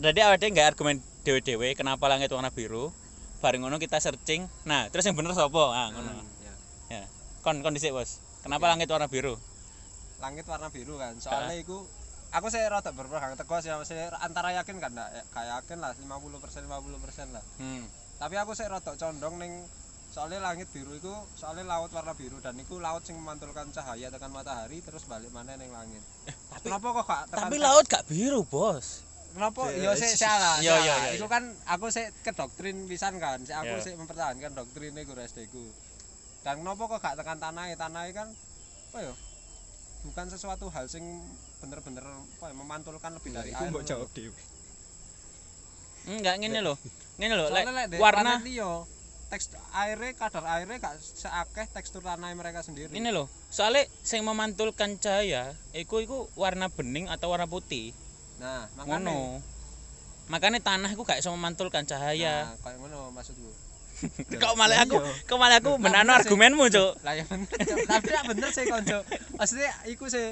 Jadi 0.00 0.18
awake 0.22 0.38
dhewe 0.40 0.50
nggak 0.54 0.68
argumen 0.76 0.96
dewe-dewe 1.26 1.72
kenapa 1.74 2.06
langit 2.08 2.30
warna 2.32 2.48
biru? 2.52 2.92
Bareng 3.40 3.64
ngono 3.64 3.80
kita 3.80 3.96
searching. 3.98 4.44
Nah, 4.68 4.92
terus 4.92 5.08
yang 5.08 5.16
bener 5.16 5.32
sapa? 5.32 5.72
Ah, 5.72 5.88
ngono. 5.90 6.08
Ya. 6.08 6.24
Kon 7.40 7.60
kon 7.60 7.72
dhisik, 7.72 7.90
Bos. 7.90 8.20
Kenapa 8.40 8.68
Ya. 8.68 8.76
langit 8.76 8.88
warna 8.88 9.06
biru? 9.06 9.34
Langit 10.18 10.44
warna 10.44 10.68
biru 10.68 10.96
kan. 10.96 11.16
Soalnya 11.16 11.56
iku 11.56 11.88
aku 12.30 12.46
saya 12.46 12.68
rada 12.68 12.92
berperang 12.92 13.32
teko 13.34 13.56
sih 13.58 13.72
saya 13.82 14.12
antara 14.20 14.52
yakin 14.52 14.76
kan 14.78 14.92
ndak 14.92 15.08
Ya, 15.10 15.22
kayak 15.30 15.48
yakin 15.58 15.78
lah 15.78 15.92
50% 15.94 16.68
50% 16.68 17.32
lah. 17.32 17.44
Hmm. 17.56 17.84
Tapi 18.16 18.36
aku 18.36 18.52
saya 18.52 18.76
rada 18.76 18.92
condong 18.94 19.40
ning 19.40 19.52
soalnya 20.10 20.42
langit 20.42 20.66
biru 20.68 20.92
itu 20.92 21.08
soalnya 21.32 21.62
laut 21.64 21.88
warna 21.88 22.12
biru 22.12 22.36
dan 22.38 22.58
itu 22.58 22.76
laut 22.76 23.00
sing 23.00 23.14
memantulkan 23.14 23.70
cahaya 23.70 24.10
tekan 24.10 24.28
matahari 24.28 24.82
terus 24.82 25.06
balik 25.06 25.30
mana 25.30 25.54
ning 25.54 25.70
langit. 25.70 26.02
tapi- 26.50 26.66
kenapa 26.66 26.86
kok 26.92 27.04
gak 27.06 27.22
tekan 27.30 27.42
Tapi 27.46 27.56
laut 27.58 27.84
gak 27.86 28.04
biru, 28.04 28.40
Bos. 28.44 29.06
Kenapa? 29.30 29.70
Yo 29.70 29.94
sik 29.94 30.18
salah. 30.18 30.58
Iya, 30.58 30.74
iya, 30.76 30.94
iya, 31.00 31.10
Iku 31.14 31.24
iya. 31.24 31.30
kan 31.30 31.44
aku 31.64 31.86
sik 31.88 32.10
ke 32.20 32.34
doktrin 32.34 32.84
pisan 32.84 33.16
kan. 33.16 33.38
Sik 33.40 33.54
aku 33.54 33.72
Iya. 33.72 33.82
sik 33.82 33.94
mempertahankan 33.96 34.52
doktrine 34.52 35.06
guru 35.06 35.22
SD. 35.22 35.46
Dan 36.40 36.64
kenapa 36.64 36.82
kok 36.88 36.98
gak 37.04 37.16
tekan 37.20 37.36
tanah 37.36 37.68
tanah 37.76 38.02
kan 38.16 38.28
apa 38.90 38.98
ya? 39.04 39.14
Bukan 40.08 40.26
sesuatu 40.32 40.72
hal 40.72 40.88
sing 40.88 41.04
bener-bener 41.60 42.00
apa 42.00 42.48
ya, 42.48 42.54
memantulkan 42.56 43.12
lebih 43.12 43.30
dari 43.36 43.52
Iku 43.52 43.60
air. 43.60 43.70
mbok 43.70 43.84
ngono 43.84 43.88
jawab 43.88 44.08
dhewe. 44.16 44.40
Enggak 46.08 46.34
ngene 46.40 46.60
lho. 46.64 46.74
Ngene 47.20 47.34
lho, 47.36 47.46
lek 47.52 47.64
warna 48.00 48.40
liya, 48.40 48.88
teks 49.28 49.52
airnya 49.76 50.16
kadar 50.16 50.44
airnya 50.48 50.80
gak 50.80 50.96
seakeh 50.96 51.68
tekstur 51.76 52.00
tanah 52.00 52.32
mereka 52.32 52.64
sendiri. 52.64 52.88
ini 52.96 53.12
lho. 53.12 53.28
Soalnya 53.52 53.84
sing 54.00 54.24
memantulkan 54.24 54.96
cahaya 54.96 55.52
iku 55.76 56.00
iku 56.00 56.32
warna 56.40 56.72
bening 56.72 57.12
atau 57.12 57.28
warna 57.28 57.44
putih. 57.44 57.92
Nah, 58.40 58.64
makanya 58.80 59.12
Ngono. 59.12 59.18
Makanya 60.32 60.58
tanah 60.64 60.90
iku 60.96 61.04
gak 61.04 61.20
iso 61.20 61.28
memantulkan 61.36 61.84
cahaya. 61.84 62.48
Nah, 62.48 62.56
kayak 62.64 62.78
ngono 62.80 63.12
maksudku. 63.12 63.69
Kok 64.32 64.52
malah 64.54 64.78
aku, 64.80 64.96
Iya. 64.96 65.12
kok 65.24 65.36
malah 65.36 65.56
aku 65.56 65.72
Lah, 65.76 65.92
sih. 66.16 66.16
argumenmu, 66.22 66.64
Cuk. 66.66 66.92
Lah 67.00 67.12
ya 67.12 67.24
bener. 67.24 67.48
Cok. 67.50 67.78
Tapi 67.86 68.08
ya 68.08 68.22
bener 68.24 68.48
sih 68.48 68.64
konco. 68.64 68.98
Maksudnya 69.34 69.70
iku 69.86 70.04
sih 70.06 70.26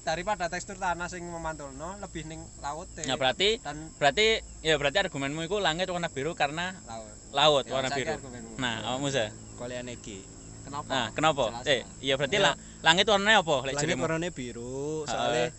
daripada 0.00 0.46
tekstur 0.46 0.76
tanah 0.76 1.08
sing 1.08 1.24
memantulno 1.24 1.96
lebih 1.96 2.24
ning 2.24 2.44
laut 2.60 2.84
Ya 3.00 3.16
berarti 3.16 3.56
dan 3.58 3.88
berarti 3.96 4.26
ya 4.60 4.76
berarti 4.76 4.98
argumenmu 5.00 5.40
iku 5.42 5.58
langit 5.58 5.88
warna 5.88 6.08
biru 6.08 6.32
karena 6.34 6.76
laut. 6.84 7.08
laut 7.32 7.64
Ya, 7.64 7.72
warna 7.72 7.88
biru. 7.88 8.14
Nah, 8.56 8.74
awakmu 8.86 9.08
Za? 9.08 9.32
Koleane 9.54 9.94
iki. 9.94 10.20
kenapa? 10.64 10.88
Nah, 10.88 11.06
kenapa? 11.12 11.44
Eh, 11.64 11.84
iya 12.00 12.14
berarti 12.14 12.36
Ya. 12.36 12.50
la- 12.50 12.56
langit 12.82 13.04
warnanya 13.04 13.40
apa 13.40 13.64
Langit 13.66 13.96
warnane 13.96 14.28
biru, 14.30 15.04
soalnya 15.04 15.52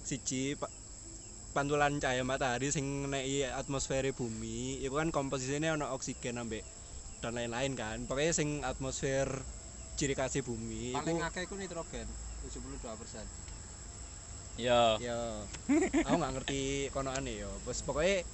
siji 0.00 0.52
pa- 0.54 0.68
pantulan 1.54 2.02
cahaya 2.02 2.26
matahari 2.26 2.74
sing 2.74 3.08
neki 3.08 3.46
atmosfer 3.46 4.10
bumi, 4.10 4.82
itu 4.82 4.90
kan 4.90 5.14
komposisinya 5.14 5.78
ono 5.78 5.94
oksigen 5.94 6.42
ambek 6.42 6.66
dan 7.22 7.38
lain-lain 7.38 7.78
kan. 7.78 8.04
Pokoknya 8.10 8.34
sing 8.34 8.60
atmosfer 8.66 9.46
ciri 9.94 10.18
khasnya 10.18 10.42
bumi 10.42 10.90
Paling 10.90 11.22
itu 11.22 11.24
akeh 11.24 11.42
iku 11.46 11.54
nitrogen 11.54 12.08
72%. 12.50 13.22
Ya. 14.54 14.98
ya 15.02 15.18
aku 16.06 16.14
nggak 16.14 16.32
ngerti 16.38 16.90
konoane 16.94 17.32
ya. 17.42 17.50
Bos 17.62 17.82
pokoknya 17.86 18.26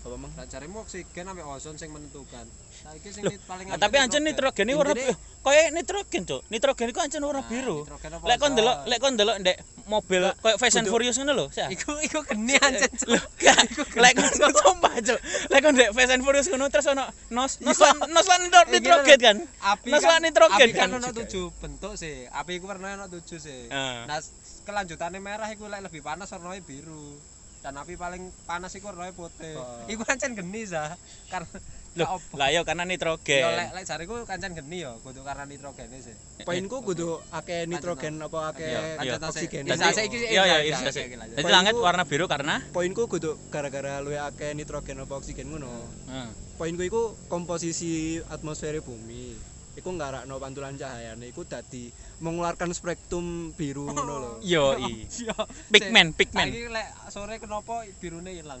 apa 0.00 0.16
mang? 0.16 0.32
Lah 0.32 0.44
jarimu 0.44 0.80
oksigen 0.80 1.24
sampai 1.24 1.44
ozon 1.44 1.76
sing 1.76 1.88
menentukan. 1.88 2.48
Saiki 2.80 3.10
sing 3.10 3.24
paling 3.44 3.68
Nah, 3.68 3.76
tapi 3.76 3.96
anjen 3.96 4.20
nitrogen 4.20 4.64
ini 4.64 4.72
warna 4.72 4.96
koyo 5.40 5.62
nitrogen, 5.70 6.24
Cuk. 6.24 6.40
Nitrogen 6.48 6.88
iku 6.88 7.00
ancen 7.00 7.20
warna 7.20 7.44
biru. 7.44 7.84
Lek 8.24 8.36
kon 8.36 8.50
ozon? 8.50 8.56
delok, 8.56 8.76
lek 8.84 8.98
kon 8.98 9.14
delok 9.14 9.36
ndek 9.38 9.56
mobil 9.84 10.24
koyo 10.40 10.56
Fast 10.56 10.76
and 10.76 10.88
Furious 10.88 11.16
ngono 11.16 11.32
lho, 11.34 11.46
iku 11.74 11.92
iku 12.00 12.24
geni 12.24 12.56
ancen 12.56 12.88
Cuk. 12.90 13.20
Lek 14.02 14.12
kon 14.16 14.52
sumpah, 14.54 14.94
Cuk. 14.98 15.20
Lek 15.48 15.60
kon 15.60 15.72
ndek 15.74 15.90
Fast 15.92 16.10
and 16.10 16.22
Furious 16.22 16.48
ngono 16.48 16.66
terus 16.66 16.88
ono 16.88 17.04
nos 17.28 17.60
nos 17.60 17.76
lan 17.78 17.96
nos 18.08 18.24
lan 18.24 18.40
nitro- 18.40 18.64
Iki 18.64 18.80
nitrogen 18.80 19.20
kan. 19.20 19.36
Nos 19.84 20.02
lan 20.02 20.20
nitrogen 20.22 20.68
kan 20.70 20.88
kan. 20.88 20.96
ono 20.96 21.08
tujuh 21.12 21.52
bentuk 21.56 21.92
sih 21.94 22.24
api 22.26 22.56
iku 22.56 22.64
warnanya 22.66 23.04
ono 23.04 23.06
tujuh 23.10 23.36
sih 23.36 23.68
Ah. 23.68 24.04
nah 24.04 24.18
kelanjutannya 24.62 25.18
merah 25.18 25.48
iku 25.48 25.66
lek 25.66 25.82
lebih 25.82 26.00
panas 26.00 26.28
warnanya 26.28 26.60
biru 26.60 27.16
dan 27.60 27.76
api 27.76 27.94
paling 27.94 28.32
panas 28.44 28.72
iku 28.72 28.88
warnanya 28.88 29.12
putih 29.12 29.52
Oh. 29.52 29.84
iku 29.86 30.00
kancen 30.02 30.32
geni 30.32 30.64
sah 30.64 30.96
karena 31.28 31.48
Loh, 31.90 32.22
lah 32.32 32.54
yo 32.54 32.62
karena 32.62 32.86
Yo, 32.86 32.94
nitrogen. 32.94 33.42
lek 33.50 33.74
lek 33.74 33.84
jariku 33.84 34.22
kancen 34.22 34.54
geni 34.54 34.78
yo 34.80 34.94
kudu 35.02 35.20
karena 35.20 35.42
nitrogen 35.42 35.90
sih 35.98 36.14
Poinku 36.40 36.80
kudu 36.80 37.18
akeh 37.30 37.66
nitrogen 37.66 38.14
apa 38.16 38.54
akeh 38.54 38.70
Iya, 38.96 39.18
oksigen. 39.18 39.66
Iya 39.66 39.74
iya 39.74 39.90
iki, 40.00 40.16
iya. 40.22 40.58
iki, 40.62 40.70
iya. 40.70 41.02
iki, 41.02 41.16
lanjut. 41.18 41.34
Jadi 41.34 41.42
Poinku- 41.42 41.50
langit 41.52 41.74
warna 41.76 42.02
biru 42.06 42.24
karena 42.24 42.62
Poinku 42.70 43.04
kudu 43.04 43.34
gara-gara 43.50 43.98
luwih 43.98 44.22
akeh 44.22 44.54
nitrogen 44.54 45.02
apa 45.02 45.18
oksigen 45.18 45.50
ngono. 45.50 45.66
Heeh. 46.06 46.28
Poinku 46.56 46.80
iku 46.80 47.02
komposisi 47.26 48.22
atmosfer 48.24 48.78
bumi. 48.78 49.34
Iku 49.70 49.86
ngarakno 49.92 50.34
pantulan 50.36 50.74
cahayane 50.74 51.30
iku 51.30 51.46
dadi 51.46 51.88
mengeluarkan 52.18 52.70
spektrum 52.70 53.54
biru 53.54 53.86
ngono 53.86 54.14
lho. 54.18 54.32
Yo 54.52 54.74
i. 54.76 55.06
Pigmen, 55.72 56.10
pigmen. 56.10 56.46
Saiki 56.46 56.66
lek 56.68 56.88
sore 57.08 57.38
kenapa 57.38 57.86
birune 57.96 58.34
ilang? 58.34 58.58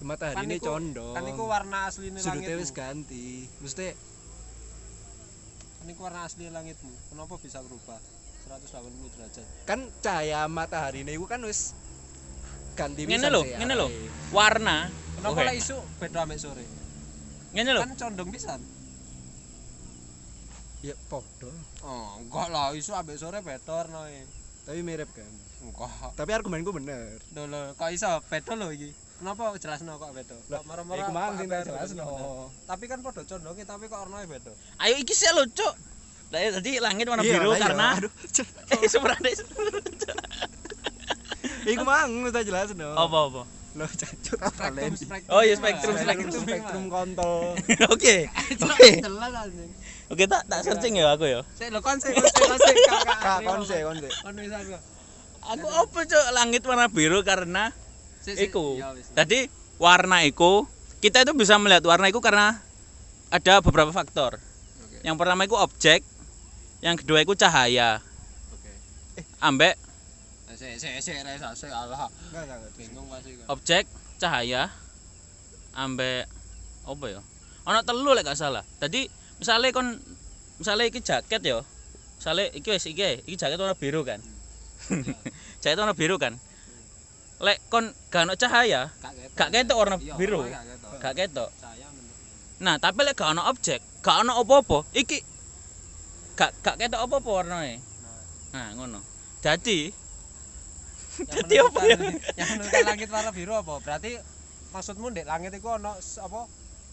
Matahari 0.00 0.48
ini 0.48 0.56
iku- 0.56 0.72
condong. 0.72 1.12
Kan 1.12 1.24
iku 1.28 1.44
warna 1.44 1.86
asline 1.86 2.16
Sudutnya 2.16 2.48
langitmu. 2.48 2.62
wis 2.62 2.72
ganti. 2.72 3.26
Mesti 3.60 3.86
Kan 5.76 5.86
iku 5.88 6.00
warna 6.02 6.20
asli 6.24 6.48
langitmu. 6.48 6.92
Kenapa 7.08 7.34
bisa 7.36 7.60
berubah 7.60 8.00
180 8.48 9.14
derajat? 9.14 9.46
kan 9.62 9.80
cahaya 10.00 10.48
matahari 10.48 11.04
ini 11.04 11.14
iku 11.14 11.24
kan 11.24 11.38
wis 11.40 11.76
ganti 12.72 13.04
Ngene 13.04 13.20
pisan 13.20 13.30
lho, 13.30 13.42
sih 13.42 13.52
ngene 13.54 13.74
lho. 13.76 13.86
arahe. 13.86 14.32
Warna. 14.32 14.76
Kenapa 15.14 15.40
lek 15.44 15.56
isu 15.56 15.76
beda 16.00 16.24
ambek 16.24 16.40
sore? 16.40 16.64
Ngene 17.52 17.70
lho. 17.70 17.80
Kan 17.84 17.92
condong 17.94 18.32
pisan. 18.32 18.60
Ya 20.80 20.96
podo, 21.06 21.52
Oh, 21.84 22.16
enggak 22.16 22.48
lah, 22.48 22.72
isu 22.72 22.92
ambek 22.92 23.16
sore 23.16 23.40
beda 23.40 23.68
warnae. 23.68 24.24
tapi 24.64 24.80
mirip 24.80 25.12
kan. 25.12 25.28
Enggak. 25.60 26.16
Tapi 26.16 26.30
argumenku 26.30 26.72
bener. 26.72 27.20
Lho 27.30 27.44
lho, 27.44 27.76
kok 27.76 27.90
iso 27.90 28.08
beda 28.24 28.56
lho 28.56 28.68
iki? 28.70 28.88
Kenapa 29.18 29.52
jelasno 29.54 29.92
kok 29.94 30.08
beda? 30.10 30.32
Lah, 30.48 30.56
Kok 30.56 30.64
marah-marah 30.64 31.04
iku 31.04 31.12
mang 31.12 31.36
sing 31.36 31.48
jelasno. 31.48 32.04
Tapi 32.64 32.84
kan 32.86 32.98
padha 33.00 33.20
condonge 33.22 33.62
tapi 33.62 33.84
kok 33.86 33.98
warnanya 33.98 34.24
beda. 34.26 34.52
Ayo 34.78 34.96
iki 34.96 35.12
sih 35.12 35.28
lho, 35.28 35.44
Cuk. 35.46 35.74
Lah 36.30 36.40
tadi 36.50 36.78
langit 36.78 37.04
warna 37.04 37.20
Iya, 37.20 37.34
biru 37.36 37.52
iya. 37.52 37.60
karena 37.60 37.86
aduh. 37.98 38.12
eh 38.72 38.88
sebenarnya 38.88 39.34
Iku 41.62 41.84
mang 41.84 42.08
tak 42.30 42.42
jelasno. 42.42 42.88
apa 42.94 43.18
apa. 43.22 43.42
Loh, 43.70 43.86
cacut 43.86 44.38
apa 44.40 44.66
lagi? 44.72 45.06
Oh, 45.30 45.38
iya, 45.40 45.54
spektrum, 45.54 45.94
Spektrum 45.94 46.26
spektrum. 46.26 46.42
spektrum 46.42 46.84
kontol. 46.88 47.54
Oke. 47.94 48.26
Oke. 48.66 48.90
Oke, 50.10 50.26
tak 50.26 50.42
tak 50.50 50.66
searching 50.66 50.98
ya 50.98 51.14
aku 51.14 51.30
ya. 51.30 51.46
Sik 51.54 51.70
lho 51.70 51.78
kon 51.78 52.02
sik 52.02 52.10
kon 52.18 52.26
sik 52.26 52.44
kon 52.50 52.58
sik 52.58 52.76
kakak. 52.82 53.18
Kak 53.22 53.38
konse 53.46 53.76
konse. 53.86 54.08
Kon 54.10 54.34
wis 54.42 54.50
aku. 54.50 54.74
Aku 55.40 55.66
apa, 55.70 55.98
Cuk? 56.04 56.24
Langit 56.36 56.62
warna 56.66 56.90
biru 56.90 57.22
karena 57.22 57.70
Sik, 58.20 58.34
sik. 58.34 58.50
iku. 58.50 58.74
Wis. 58.98 59.06
Tadi 59.14 59.46
warna 59.78 60.26
iku 60.26 60.66
kita 60.98 61.22
itu 61.22 61.32
bisa 61.38 61.56
melihat 61.62 61.86
warna 61.86 62.10
iku 62.10 62.18
karena 62.18 62.58
ada 63.30 63.62
beberapa 63.62 63.94
faktor. 63.94 64.42
Oke. 64.82 64.98
Yang 65.06 65.16
pertama 65.16 65.46
itu 65.46 65.54
objek, 65.54 66.02
yang 66.82 66.98
kedua 66.98 67.22
itu 67.22 67.38
cahaya. 67.38 68.02
Oke. 68.50 68.70
Ambek 69.38 69.78
Sik 70.58 70.76
sik 70.76 70.98
sik 71.00 71.22
resa 71.22 71.54
sik 71.54 71.70
Allah. 71.70 72.10
Enggak 72.34 72.42
enggak. 72.50 72.58
enggak. 72.60 72.72
Bingung 72.76 73.06
kan. 73.08 73.22
objek, 73.48 73.86
cahaya, 74.18 74.68
ambek 75.72 76.26
apa 76.84 77.04
ya? 77.08 77.22
Ono 77.70 77.78
telu 77.86 78.10
lek 78.12 78.26
gak 78.26 78.36
salah. 78.36 78.66
Tadi 78.76 79.19
misalnya 79.40 79.72
kon 79.72 79.96
misalnya 80.60 80.84
iki 80.86 81.00
jaket 81.00 81.40
ya. 81.40 81.58
Misalnya 82.20 82.52
iki 82.52 82.68
wis 82.68 82.84
iki, 82.84 83.24
iki 83.24 83.36
jaket 83.40 83.56
warna 83.56 83.72
biru 83.74 84.04
kan. 84.04 84.20
jaket 85.64 85.78
warna 85.80 85.96
biru 85.96 86.20
kan. 86.20 86.36
Lek 87.40 87.56
kon 87.72 87.88
gak 88.12 88.28
ono 88.28 88.36
cahaya, 88.36 88.92
Gak 89.32 89.48
ketok 89.48 89.76
warna 89.80 89.96
Iya, 89.96 90.12
biru. 90.20 90.44
gak 91.00 91.16
ketok. 91.16 91.48
Menurut. 91.48 92.60
Nah, 92.60 92.76
tapi 92.76 93.00
lek 93.08 93.16
gak 93.16 93.32
ono 93.32 93.48
objek, 93.48 93.80
gak 94.04 94.20
ono 94.20 94.36
apa-apa, 94.36 94.84
iki 94.92 95.24
gak 96.36 96.52
gak 96.60 96.76
ketok 96.76 97.00
apa-apa 97.00 97.30
warnane. 97.40 97.80
Nah, 98.52 98.76
ngono. 98.76 99.00
Jadi, 99.40 99.88
Yang 101.20 101.32
Jadi 101.32 101.54
apa 101.60 101.80
ya? 101.84 101.96
Yang 102.36 102.48
menentukan 102.52 102.84
langit 102.84 103.08
warna 103.08 103.30
biru 103.32 103.52
apa? 103.56 103.74
Berarti 103.80 104.16
maksudmu 104.72 105.12
ndek 105.12 105.24
langit 105.24 105.52
iku 105.56 105.76
ono 105.76 105.96
apa? 105.96 106.40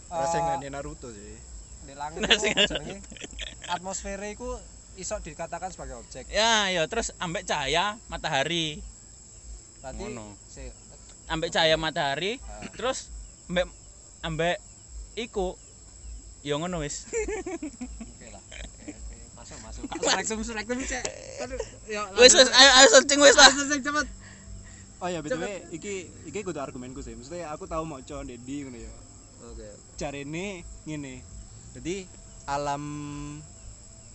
eh, 0.08 0.16
Rasengane 0.16 0.68
Naruto 0.68 1.12
sih. 1.12 1.36
Ndek 1.88 1.96
langit 1.96 2.20
Nah, 2.20 2.36
jenenge 2.36 3.00
atmosfer 3.72 4.20
iku 4.28 4.60
iso 5.00 5.16
dikatakan 5.20 5.72
sebagai 5.72 5.96
objek. 5.98 6.28
ya 6.28 6.68
ya 6.68 6.84
terus 6.92 7.16
ambek 7.16 7.48
cahaya 7.48 7.96
matahari, 8.12 8.84
Berarti 9.80 10.04
Ngono. 10.04 10.36
ambek 11.28 11.50
cahaya 11.50 11.80
matahari, 11.80 12.44
Ah. 12.44 12.68
terus 12.76 13.08
ambek 13.48 13.68
ambek 14.20 14.58
iku 15.16 15.56
ya 16.44 16.60
ngono 16.60 16.84
wis. 16.84 17.08
oke 17.08 18.28
lah. 18.34 18.44
Masuk 19.38 19.58
masuk. 19.64 19.82
Spektrum 20.04 20.42
spektrum 20.44 20.80
cek. 20.82 21.04
Ya. 21.88 22.04
Wis 22.18 22.34
wis 22.34 22.50
ayo, 22.52 22.72
ayo 22.74 22.88
searching 22.90 23.22
wis 23.22 23.38
lah. 23.38 23.48
Langsung 23.48 23.80
cepet. 23.80 24.08
Oh 24.98 25.08
ya, 25.08 25.22
BTW 25.22 25.72
iki 25.72 26.10
iki 26.26 26.40
kudu 26.42 26.58
argumenku 26.58 27.00
sih. 27.00 27.14
Maksudnya 27.14 27.54
aku 27.54 27.64
tahu 27.64 27.86
maca 27.86 28.26
Dedi 28.26 28.66
ngono 28.66 28.82
ya. 28.82 28.92
Oke. 29.46 29.68
Jarene 29.96 30.66
ngene. 30.84 31.37
Jadi 31.76 32.08
alam 32.48 32.84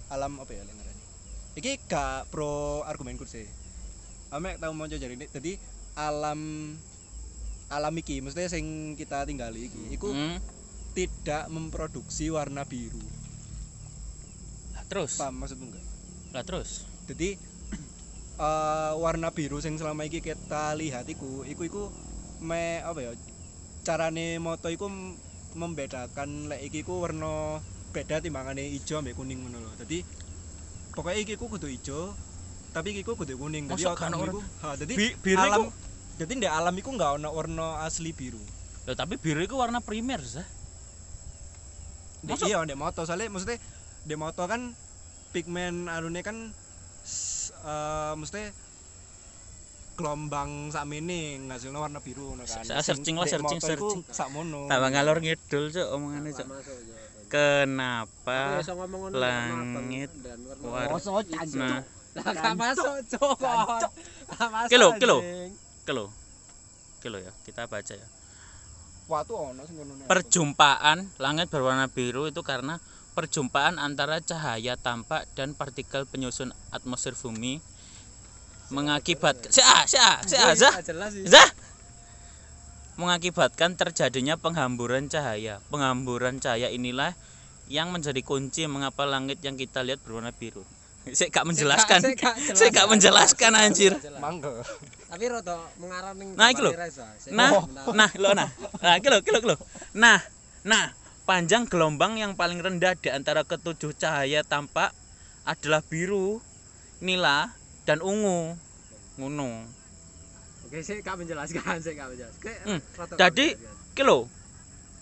alam 0.09 0.33
apa 0.41 0.53
ya 0.53 0.63
lek 0.65 0.73
ngarani? 0.73 1.05
Iki 1.59 1.73
gak 1.89 2.33
pro 2.33 2.81
argumenku 2.85 3.29
sih. 3.29 3.45
Ame 4.33 4.57
tahu 4.57 4.73
maca 4.73 4.97
jarene. 4.97 5.29
Jadi 5.29 5.57
alam 5.97 6.73
alam 7.73 7.95
iki 7.97 8.21
maksudnya 8.21 8.49
sing 8.53 8.97
kita 8.97 9.25
tinggali 9.25 9.69
iki 9.69 9.97
iku 9.97 10.13
Hmm. 10.13 10.37
tidak 10.93 11.49
memproduksi 11.49 12.29
warna 12.29 12.69
biru. 12.69 13.01
Lah 14.77 14.85
terus. 14.89 15.17
Paham 15.17 15.41
maksudmu 15.41 15.73
enggak? 15.73 15.85
Lah 16.37 16.45
terus. 16.45 16.85
Jadi 17.09 17.37
eh, 18.49 18.93
warna 19.01 19.33
biru 19.33 19.57
yang 19.65 19.81
selama 19.81 20.05
iki 20.05 20.21
kita 20.21 20.77
lihat 20.77 21.09
iku, 21.09 21.49
iku 21.49 21.63
iku 21.65 21.83
me 22.45 22.85
apa 22.85 23.01
ya? 23.01 23.13
Carane 23.83 24.37
moto 24.37 24.69
iku 24.69 24.89
membedakan 25.55 26.49
lek 26.49 26.61
iki 26.67 26.81
ku 26.83 27.01
warna 27.01 27.61
beda 27.93 28.19
timbangane 28.19 28.65
ijo 28.65 28.99
ambek 28.99 29.15
kuning 29.15 29.45
ngono 29.45 29.59
lho. 29.61 29.71
Dadi 29.77 30.01
pokoknya 30.93 31.19
iki 31.21 31.35
ku 31.37 31.47
kudu 31.47 31.69
ijo, 31.69 32.13
tapi 32.71 32.93
iki 32.93 33.03
ku 33.03 33.13
kudu 33.15 33.37
kuning. 33.37 33.69
Dadi 33.69 33.85
otakmu 33.85 34.25
iku, 34.27 34.41
ha 34.61 34.69
dadi 34.75 34.93
Bi- 34.93 35.17
biru 35.19 35.39
alam 35.39 35.63
iku- 35.69 35.75
Jadi 36.13 36.33
ndek 36.39 36.53
alam 36.53 36.75
iku 36.77 36.93
enggak 36.93 37.17
ono 37.17 37.29
warna 37.33 37.67
asli 37.83 38.13
biru. 38.13 38.39
Loh, 38.85 38.95
tapi 38.95 39.17
biru 39.17 39.41
itu 39.41 39.57
warna 39.57 39.81
primer, 39.81 40.21
Zah. 40.21 40.45
Ndek 42.23 42.47
iya 42.47 42.63
ndek 42.63 42.77
moto 42.77 43.03
soalnya 43.03 43.29
maksudnya 43.29 43.59
ndek 44.07 44.19
moto 44.21 44.43
kan 44.45 44.77
pigmen 45.33 45.89
anune 45.89 46.21
kan 46.21 46.53
s- 47.03 47.51
eh 47.65 48.15
gelombang 49.93 50.69
sakmene 50.69 51.47
ngasilno 51.47 51.79
warna 51.79 52.01
biru 52.01 52.33
ngono 52.33 52.45
kan. 52.45 52.65
Sa- 52.65 52.81
searching 52.81 53.17
lah, 53.17 53.29
searching, 53.29 53.61
searching. 53.61 54.03
sakmono. 54.09 54.67
Tambah 54.67 54.89
ngalor 54.91 55.21
ngidul, 55.21 55.69
Cuk, 55.69 55.87
omongane, 55.93 56.31
Cuk. 56.33 56.47
Kenapa 57.29 58.61
langit 59.13 60.11
dan 60.21 60.39
warna 60.45 60.69
war- 60.69 61.25
nah 61.57 61.81
Lah 62.13 62.29
gak 62.29 62.55
masuk, 62.61 62.95
Cok. 63.09 63.37
Gak 63.41 64.49
masuk. 64.53 64.69
Kilo, 64.69 64.89
kilo. 65.01 65.19
anjing. 65.21 65.53
kelo 65.83 66.07
kelo 67.03 67.19
ya 67.19 67.35
kita 67.43 67.67
baca 67.67 67.91
ya 67.91 68.07
Watu 69.11 69.35
ono 69.35 69.67
sing 69.67 69.75
ngono. 69.75 70.07
perjumpaan 70.07 71.11
langit 71.19 71.51
berwarna 71.51 71.91
biru 71.91 72.31
itu 72.31 72.39
karena 72.47 72.79
perjumpaan 73.13 73.83
antara 73.83 74.23
cahaya 74.23 74.79
tampak 74.79 75.27
dan 75.35 75.59
partikel 75.59 76.07
penyusun 76.07 76.55
atmosfer 76.71 77.13
bumi 77.13 77.59
mengakibatkan 78.73 79.53
ah 79.63 79.85
ah 79.85 79.85
si 79.85 79.97
ah 80.01 80.17
Gak 80.49 80.57
zah 80.57 80.75
jelas 80.83 81.11
sih. 81.13 81.25
zah 81.29 81.49
mengakibatkan 82.95 83.73
terjadinya 83.75 84.37
penghamburan 84.37 85.07
cahaya 85.07 85.61
penghamburan 85.69 86.39
cahaya 86.39 86.69
inilah 86.69 87.17
yang 87.67 87.89
menjadi 87.89 88.21
kunci 88.21 88.65
mengapa 88.67 89.05
langit 89.05 89.41
yang 89.41 89.57
kita 89.57 89.81
lihat 89.81 90.01
berwarna 90.01 90.29
biru 90.31 90.61
saya 91.17 91.29
gak 91.29 91.45
menjelaskan 91.45 91.99
gak- 92.15 92.15
gak 92.15 92.35
saya 92.55 92.71
gak 92.71 92.79
jelas. 92.79 92.93
menjelaskan 92.95 93.53
anjir. 93.53 93.93
Mangga. 94.17 94.63
Tapi 95.11 95.25
rada 95.27 95.59
mengarah 95.75 96.15
ning 96.15 96.39
Nah, 96.39 96.47
iki 96.47 96.63
lho. 96.63 96.71
gambar 96.71 96.87
Reza. 96.87 97.07
Sik, 97.19 97.35
Nah, 97.35 97.51
nah, 97.91 98.11
lo 98.15 98.31
nah. 98.33 98.47
Nah, 98.79 98.95
iki 98.95 99.11
lho, 99.11 99.19
iki 99.19 99.29
lho, 99.29 99.39
iki 99.43 99.49
lho. 99.51 99.57
Nah, 99.99 100.23
nah, 100.63 100.95
panjang 101.27 101.67
gelombang 101.67 102.23
yang 102.23 102.39
paling 102.39 102.63
rendah 102.63 102.95
di 102.95 103.11
antara 103.11 103.43
ketujuh 103.43 103.99
cahaya 103.99 104.47
tampak 104.47 104.95
adalah 105.43 105.83
biru, 105.83 106.39
nila, 107.03 107.51
dan 107.89 107.99
ungu. 108.03 108.55
Ngono. 109.19 109.67
Oke, 110.67 110.81
sih 110.81 111.05
gak 111.05 111.21
menjelaskan, 111.21 111.77
sih 111.85 111.93
gak 111.93 112.09
menjelaskan. 112.09 112.55
Hmm, 112.65 112.81
jadi 113.21 113.47
iki 113.93 114.03
lho, 114.03 114.25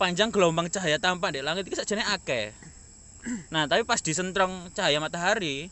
panjang 0.00 0.34
gelombang 0.34 0.66
cahaya 0.66 0.98
tampak 0.98 1.36
di 1.36 1.44
langit 1.44 1.68
iki 1.68 1.78
sakjane 1.78 2.02
akeh. 2.02 2.50
Nah, 3.52 3.68
tapi 3.68 3.84
pas 3.84 4.00
disentrong 4.00 4.72
cahaya 4.72 4.98
matahari, 4.98 5.68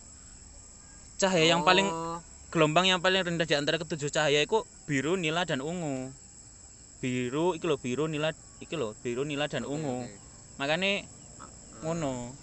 cahaya 1.17 1.57
yang 1.57 1.65
paling 1.65 1.89
Oh, 1.89 2.21
gelombang 2.53 2.87
yang 2.87 3.01
paling 3.01 3.25
rendah 3.25 3.49
di 3.49 3.57
antara 3.57 3.81
ketujuh 3.81 4.13
cahaya 4.13 4.45
itu 4.45 4.63
biru, 4.87 5.17
nila 5.17 5.49
dan 5.49 5.65
ungu. 5.65 6.13
Biru 7.03 7.57
iki 7.57 7.65
lho, 7.67 7.77
biru, 7.81 8.05
nila 8.07 8.37
iki 8.61 8.77
lho, 8.77 8.95
biru, 9.03 9.25
nila 9.25 9.49
dan 9.49 9.65
ungu. 9.65 10.05
oke. 10.07 10.15
Makanya 10.61 11.03
Ah, 11.39 11.49
ngono. 11.83 12.35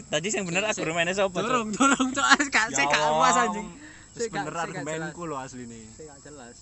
Tadi 0.00 0.26
yang 0.30 0.46
bener 0.46 0.62
Sik, 0.64 0.72
aku 0.72 0.82
rumahnya 0.86 1.12
tuh? 1.12 1.26
Dorong, 1.28 1.68
dorong, 1.70 2.08
cok. 2.12 2.22
Ah, 2.24 2.38
Gak, 2.38 2.66
sih 2.70 2.84
gak 2.84 3.02
puas 3.10 3.36
anjing. 3.36 3.66
Wis 3.68 4.18
Sik 4.20 4.30
bener 4.30 4.52
sik 4.52 4.62
argumenku 4.64 5.22
lho 5.24 5.36
asline. 5.36 5.80
Sih 5.90 6.04
gak 6.06 6.18
jelas. 6.22 6.56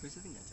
Wis 0.00 0.12
gak 0.14 0.24
jelas. 0.24 0.46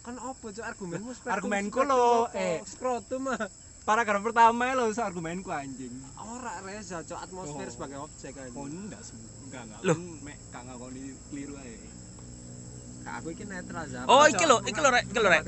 Kan 0.00 0.14
opo 0.18 0.46
cok 0.48 0.64
argumenmu 0.64 1.10
Argumenku 1.26 1.80
lho, 1.82 2.26
apa? 2.26 2.34
eh. 2.34 2.58
skrotum 2.64 3.28
mah. 3.28 3.40
Paragraf 3.84 4.20
pertama 4.20 4.72
lho 4.72 4.88
so 4.90 5.00
argumenku 5.00 5.48
anjing. 5.48 5.92
Ora 6.18 6.60
Reza 6.60 7.00
cok 7.00 7.18
atmosfer 7.20 7.62
Oh. 7.62 7.70
sebagai 7.70 7.98
objek 8.00 8.32
Oh 8.32 8.42
anjing. 8.64 8.88
enggak 8.88 9.02
enggak 9.44 9.62
enggak. 9.64 9.80
Loh. 9.84 9.96
Kan 9.96 10.24
Mek 10.24 10.36
gak 10.48 10.62
ngakoni 10.64 11.02
keliru 11.28 11.54
ae. 11.58 11.76
Kak, 12.98 13.14
aku 13.18 13.28
iki 13.30 13.44
netral 13.44 13.84
za. 13.86 14.04
Oh, 14.04 14.24
iki 14.24 14.44
lho, 14.44 14.60
iki 14.62 14.76
lho, 14.76 14.90
Rek, 14.90 15.04
iki 15.06 15.16
lho, 15.16 15.28
Rek. 15.30 15.42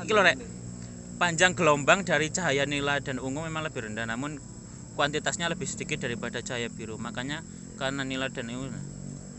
Iki 0.00 0.12
lho, 0.12 0.22
Rek. 0.22 0.36
Panjang 1.18 1.52
gelombang 1.52 2.00
dari 2.00 2.28
cahaya 2.28 2.64
nila 2.64 2.98
dan 2.98 3.18
ungu 3.18 3.44
memang 3.44 3.62
lebih 3.62 3.84
rendah, 3.84 4.06
namun 4.06 4.40
kuantitasnya 4.94 5.48
lebih 5.48 5.66
sedikit 5.68 6.02
daripada 6.04 6.40
cahaya 6.44 6.68
biru. 6.72 6.96
Makanya 6.96 7.44
karena 7.80 8.04
nila 8.04 8.28
dan 8.28 8.52
ungu. 8.52 8.72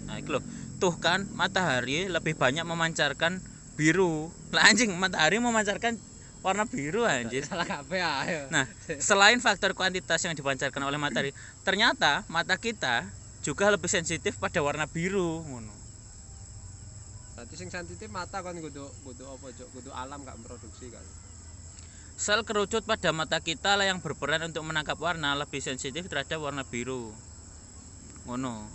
Nah, 0.10 0.20
iki 0.20 0.30
lho. 0.30 0.42
Tuh 0.82 1.00
kan 1.00 1.24
matahari 1.32 2.12
lebih 2.12 2.36
banyak 2.36 2.68
memancarkan 2.68 3.39
biru. 3.80 4.28
Lah 4.52 4.68
anjing, 4.68 4.92
matahari 5.00 5.39
memancarkan 5.39 5.96
warna 6.44 6.68
biru 6.68 7.08
anjir. 7.08 7.48
Salah 7.48 7.63
kabeh 7.63 8.04
ayo. 8.04 8.52
Nah, 8.52 8.68
selain 9.00 9.39
faktor 9.39 9.72
kuantitas 9.72 10.20
yang 10.28 10.36
dipancarkan 10.36 10.84
oleh 10.84 11.00
matahari, 11.00 11.32
ternyata 11.63 12.28
mata 12.28 12.60
kita 12.60 13.08
juga 13.44 13.72
lebih 13.72 13.88
sensitif 13.88 14.36
pada 14.39 14.60
warna 14.60 14.86
biru 14.88 15.39
ngono. 15.48 15.72
Berarti 17.34 17.56
sing 17.58 17.72
sensitif 17.72 18.12
mata 18.12 18.44
kan 18.44 18.56
kudu 18.60 18.86
kudu 19.08 19.24
apa 19.26 19.46
cok? 19.56 19.68
Kudu 19.74 19.89
alam 19.96 20.22
gak 20.22 20.38
memproduksi 20.38 20.92
kan. 20.92 21.02
Sel 22.13 22.45
kerucut 22.45 22.86
pada 22.86 23.10
mata 23.10 23.41
kita 23.41 23.73
lah 23.73 23.89
yang 23.89 23.97
berperan 23.97 24.45
untuk 24.45 24.62
menangkap 24.62 24.95
warna 25.02 25.34
lebih 25.34 25.60
sensitif 25.60 26.06
terhadap 26.06 26.38
warna 26.39 26.62
biru. 26.62 27.10
Ngono. 28.30 28.69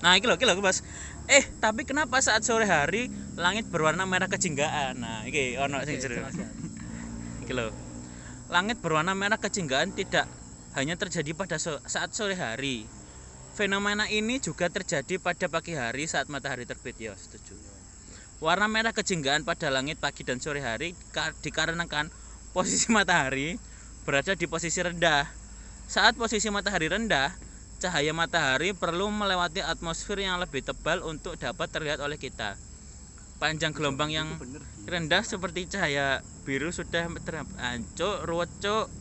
Nah, 0.00 0.14
iki 0.14 0.28
lho, 0.28 0.36
iki 0.38 0.46
lho, 0.46 0.60
Mas. 0.60 0.84
Eh, 1.26 1.44
tapi 1.58 1.88
kenapa 1.88 2.20
saat 2.20 2.44
sore 2.44 2.68
hari 2.68 3.08
langit 3.40 3.66
berwarna 3.72 4.04
merah 4.04 4.28
kejinggaan? 4.28 5.00
Nah, 5.00 5.24
iki 5.24 5.56
ono 5.56 5.80
sing 5.82 5.96
jelaskan. 5.96 6.48
Iki 7.44 7.52
lho. 7.52 7.68
Langit 8.52 8.80
berwarna 8.84 9.16
merah 9.16 9.40
kejinggaan 9.40 9.96
tidak 9.96 10.28
hanya 10.76 10.96
terjadi 11.00 11.32
pada 11.32 11.56
so- 11.56 11.80
saat 11.88 12.12
sore 12.12 12.36
hari. 12.36 12.84
Fenomena 13.54 14.10
ini 14.10 14.42
juga 14.42 14.66
terjadi 14.66 15.16
pada 15.22 15.46
pagi 15.46 15.78
hari 15.78 16.10
saat 16.10 16.26
matahari 16.26 16.66
terbit 16.66 16.98
ya, 16.98 17.14
setuju. 17.14 17.73
Warna 18.44 18.68
merah 18.68 18.92
kejinggaan 18.92 19.48
pada 19.48 19.72
langit 19.72 19.96
pagi 19.96 20.20
dan 20.20 20.36
sore 20.36 20.60
hari 20.60 20.92
ka- 21.16 21.32
dikarenakan 21.40 22.12
posisi 22.56 22.92
matahari 22.92 23.56
berada 24.04 24.36
di 24.36 24.44
posisi 24.44 24.84
rendah. 24.84 25.24
Saat 25.88 26.20
posisi 26.20 26.52
matahari 26.52 26.92
rendah, 26.92 27.32
cahaya 27.80 28.12
matahari 28.12 28.76
perlu 28.76 29.08
melewati 29.08 29.64
atmosfer 29.64 30.20
yang 30.20 30.36
lebih 30.44 30.60
tebal 30.60 31.00
untuk 31.08 31.40
dapat 31.40 31.72
terlihat 31.72 32.04
oleh 32.04 32.20
kita. 32.20 32.60
Panjang 33.40 33.72
gelombang 33.72 34.12
yang 34.12 34.28
rendah 34.84 35.24
seperti 35.24 35.64
cahaya 35.64 36.20
biru 36.44 36.68
sudah 36.68 37.08
ter 37.24 37.40
ancuk 37.56 38.28
ruwet 38.28 38.52
cuk 38.60 38.92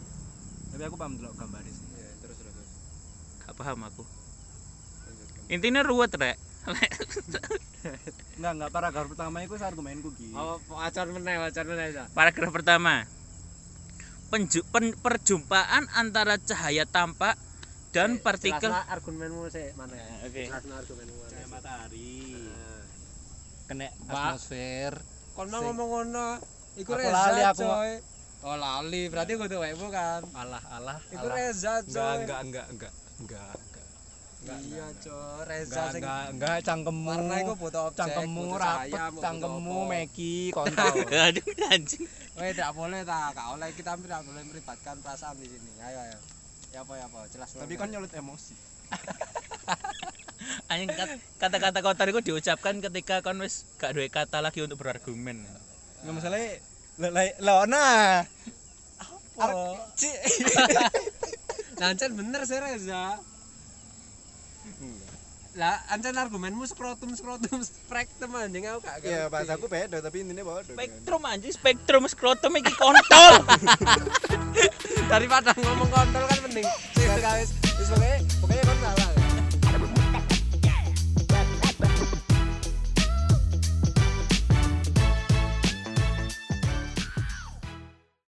Tapi 0.72 0.84
aku 0.88 0.96
paham 0.96 1.20
gambar 1.20 1.62
sih. 1.68 1.76
Iya, 2.00 2.10
terus 2.24 2.38
terus. 2.40 2.68
gak 3.44 3.56
paham 3.60 3.84
aku 3.92 4.04
intinya 5.52 5.84
ruwet 5.84 6.16
rek 6.16 6.40
Enggak 8.34 8.52
enggak 8.54 8.72
paragraf 8.72 9.06
pertama 9.08 9.38
iku 9.40 9.56
argumenku 9.58 10.10
ki. 10.14 10.32
Oh, 10.34 10.58
acan 10.78 11.12
meneh, 11.12 11.36
acan 11.38 11.66
meneh 11.66 11.92
paragraf 12.12 12.52
pertama 12.52 13.04
Penju- 14.28 14.66
pen- 14.66 14.98
perjumpaan 14.98 15.86
antara 15.94 16.42
cahaya 16.42 16.90
tampak 16.90 17.38
dan 17.94 18.18
Eh, 18.18 18.20
partikel 18.20 18.74
argumenmu 18.90 19.46
sih 19.48 19.70
mana 19.78 19.94
ya? 19.94 20.10
oke 20.26 20.42
Jelasna 20.44 20.74
argumenmu. 20.76 21.16
Cahaya 21.30 21.48
matahari. 21.48 22.18
Nah. 22.34 22.82
Kena 23.64 23.88
atmosfer. 24.10 24.94
Kon 25.34 25.48
mau 25.48 25.62
ngomong 25.62 25.90
ngono. 25.92 26.28
Iku 26.74 26.90
Aku 26.90 26.98
Reza 26.98 27.14
lali, 27.14 27.42
aku 27.46 27.62
coy. 27.62 27.92
Oh 28.42 28.58
lali, 28.58 29.02
berarti 29.08 29.38
kudu 29.38 29.56
wekmu 29.56 29.88
kan. 29.88 30.26
Alah 30.34 30.64
alah. 30.68 30.98
Iku 31.08 31.22
alah. 31.22 31.36
Reza 31.38 31.74
coy. 31.86 31.94
Enggak 31.94 32.42
enggak 32.42 32.42
enggak 32.42 32.92
enggak 33.22 33.54
enggak. 33.54 33.73
Iya 34.44 34.88
coy, 35.00 35.40
Reza 35.46 35.72
Enggak 35.72 35.88
sing 35.88 36.02
enggak 36.04 36.24
enggak 36.30 36.58
cangkemmu. 36.62 37.08
warna 37.08 37.36
iku 37.40 37.54
butuh 37.56 37.82
objek. 37.88 37.98
cangkemmu 37.98 38.44
rapet, 38.54 39.00
cangkemmu 39.18 39.78
meki 39.88 40.34
kontol. 40.56 40.94
aduh 41.08 41.46
anjing 41.70 42.04
Weh, 42.34 42.50
tidak 42.50 42.72
boleh 42.74 43.02
tak, 43.04 43.32
gak 43.32 43.48
oleh 43.48 43.70
kita 43.72 43.94
tidak 43.96 44.22
boleh 44.22 44.44
melibatkan 44.44 44.96
perasaan 45.00 45.38
di 45.38 45.46
sini. 45.46 45.70
Ayo 45.80 46.00
ayo. 46.02 46.18
Ya 46.74 46.82
apa 46.82 46.94
ya 46.98 47.06
apa, 47.06 47.30
jelas. 47.30 47.54
Tapi 47.54 47.78
kan 47.78 47.88
nyulut 47.88 48.10
emosi. 48.12 48.58
anjing 50.68 50.90
kat- 50.90 51.22
kata-kata 51.40 51.80
kotor 51.80 52.10
itu 52.10 52.20
diucapkan 52.26 52.82
ketika 52.82 53.22
kon 53.22 53.40
wis 53.40 53.64
gak 53.78 53.94
duwe 53.94 54.10
kata 54.10 54.38
lagi 54.38 54.60
untuk 54.60 54.76
berargumen 54.76 55.40
Enggak 56.02 56.14
masalah 56.14 56.40
lah 57.00 57.26
lah 57.40 57.58
nah. 57.64 58.28
Apa? 59.34 59.90
Cik. 59.96 60.18
Lancen 61.82 62.12
bener 62.14 62.44
sih 62.44 62.58
Reza. 62.58 63.18
Lah, 65.54 65.78
ancen 65.88 66.18
argumenmu 66.18 66.66
skrotum 66.66 67.14
skrotum 67.14 67.62
spektrum 67.62 68.34
anjing 68.34 68.66
aku 68.66 68.82
gak 68.82 69.06
Iya, 69.06 69.30
ngerti. 69.30 69.34
bahasaku 69.38 69.66
beda 69.70 69.98
tapi 70.02 70.26
intinya 70.26 70.42
bodoh. 70.42 70.66
kan. 70.66 70.74
spektrum 70.74 71.22
anjing 71.24 71.54
spektrum 71.54 72.04
skrotum 72.10 72.54
iki 72.58 72.74
kontol 72.74 73.34
daripada 75.12 75.54
ngomong 75.54 75.90
kontol 75.90 76.24
kan 76.26 76.38
mending 76.42 76.66
wis 76.66 77.14
wis 77.38 77.50
pokoknya 78.42 78.66
pokoknya 78.66 79.23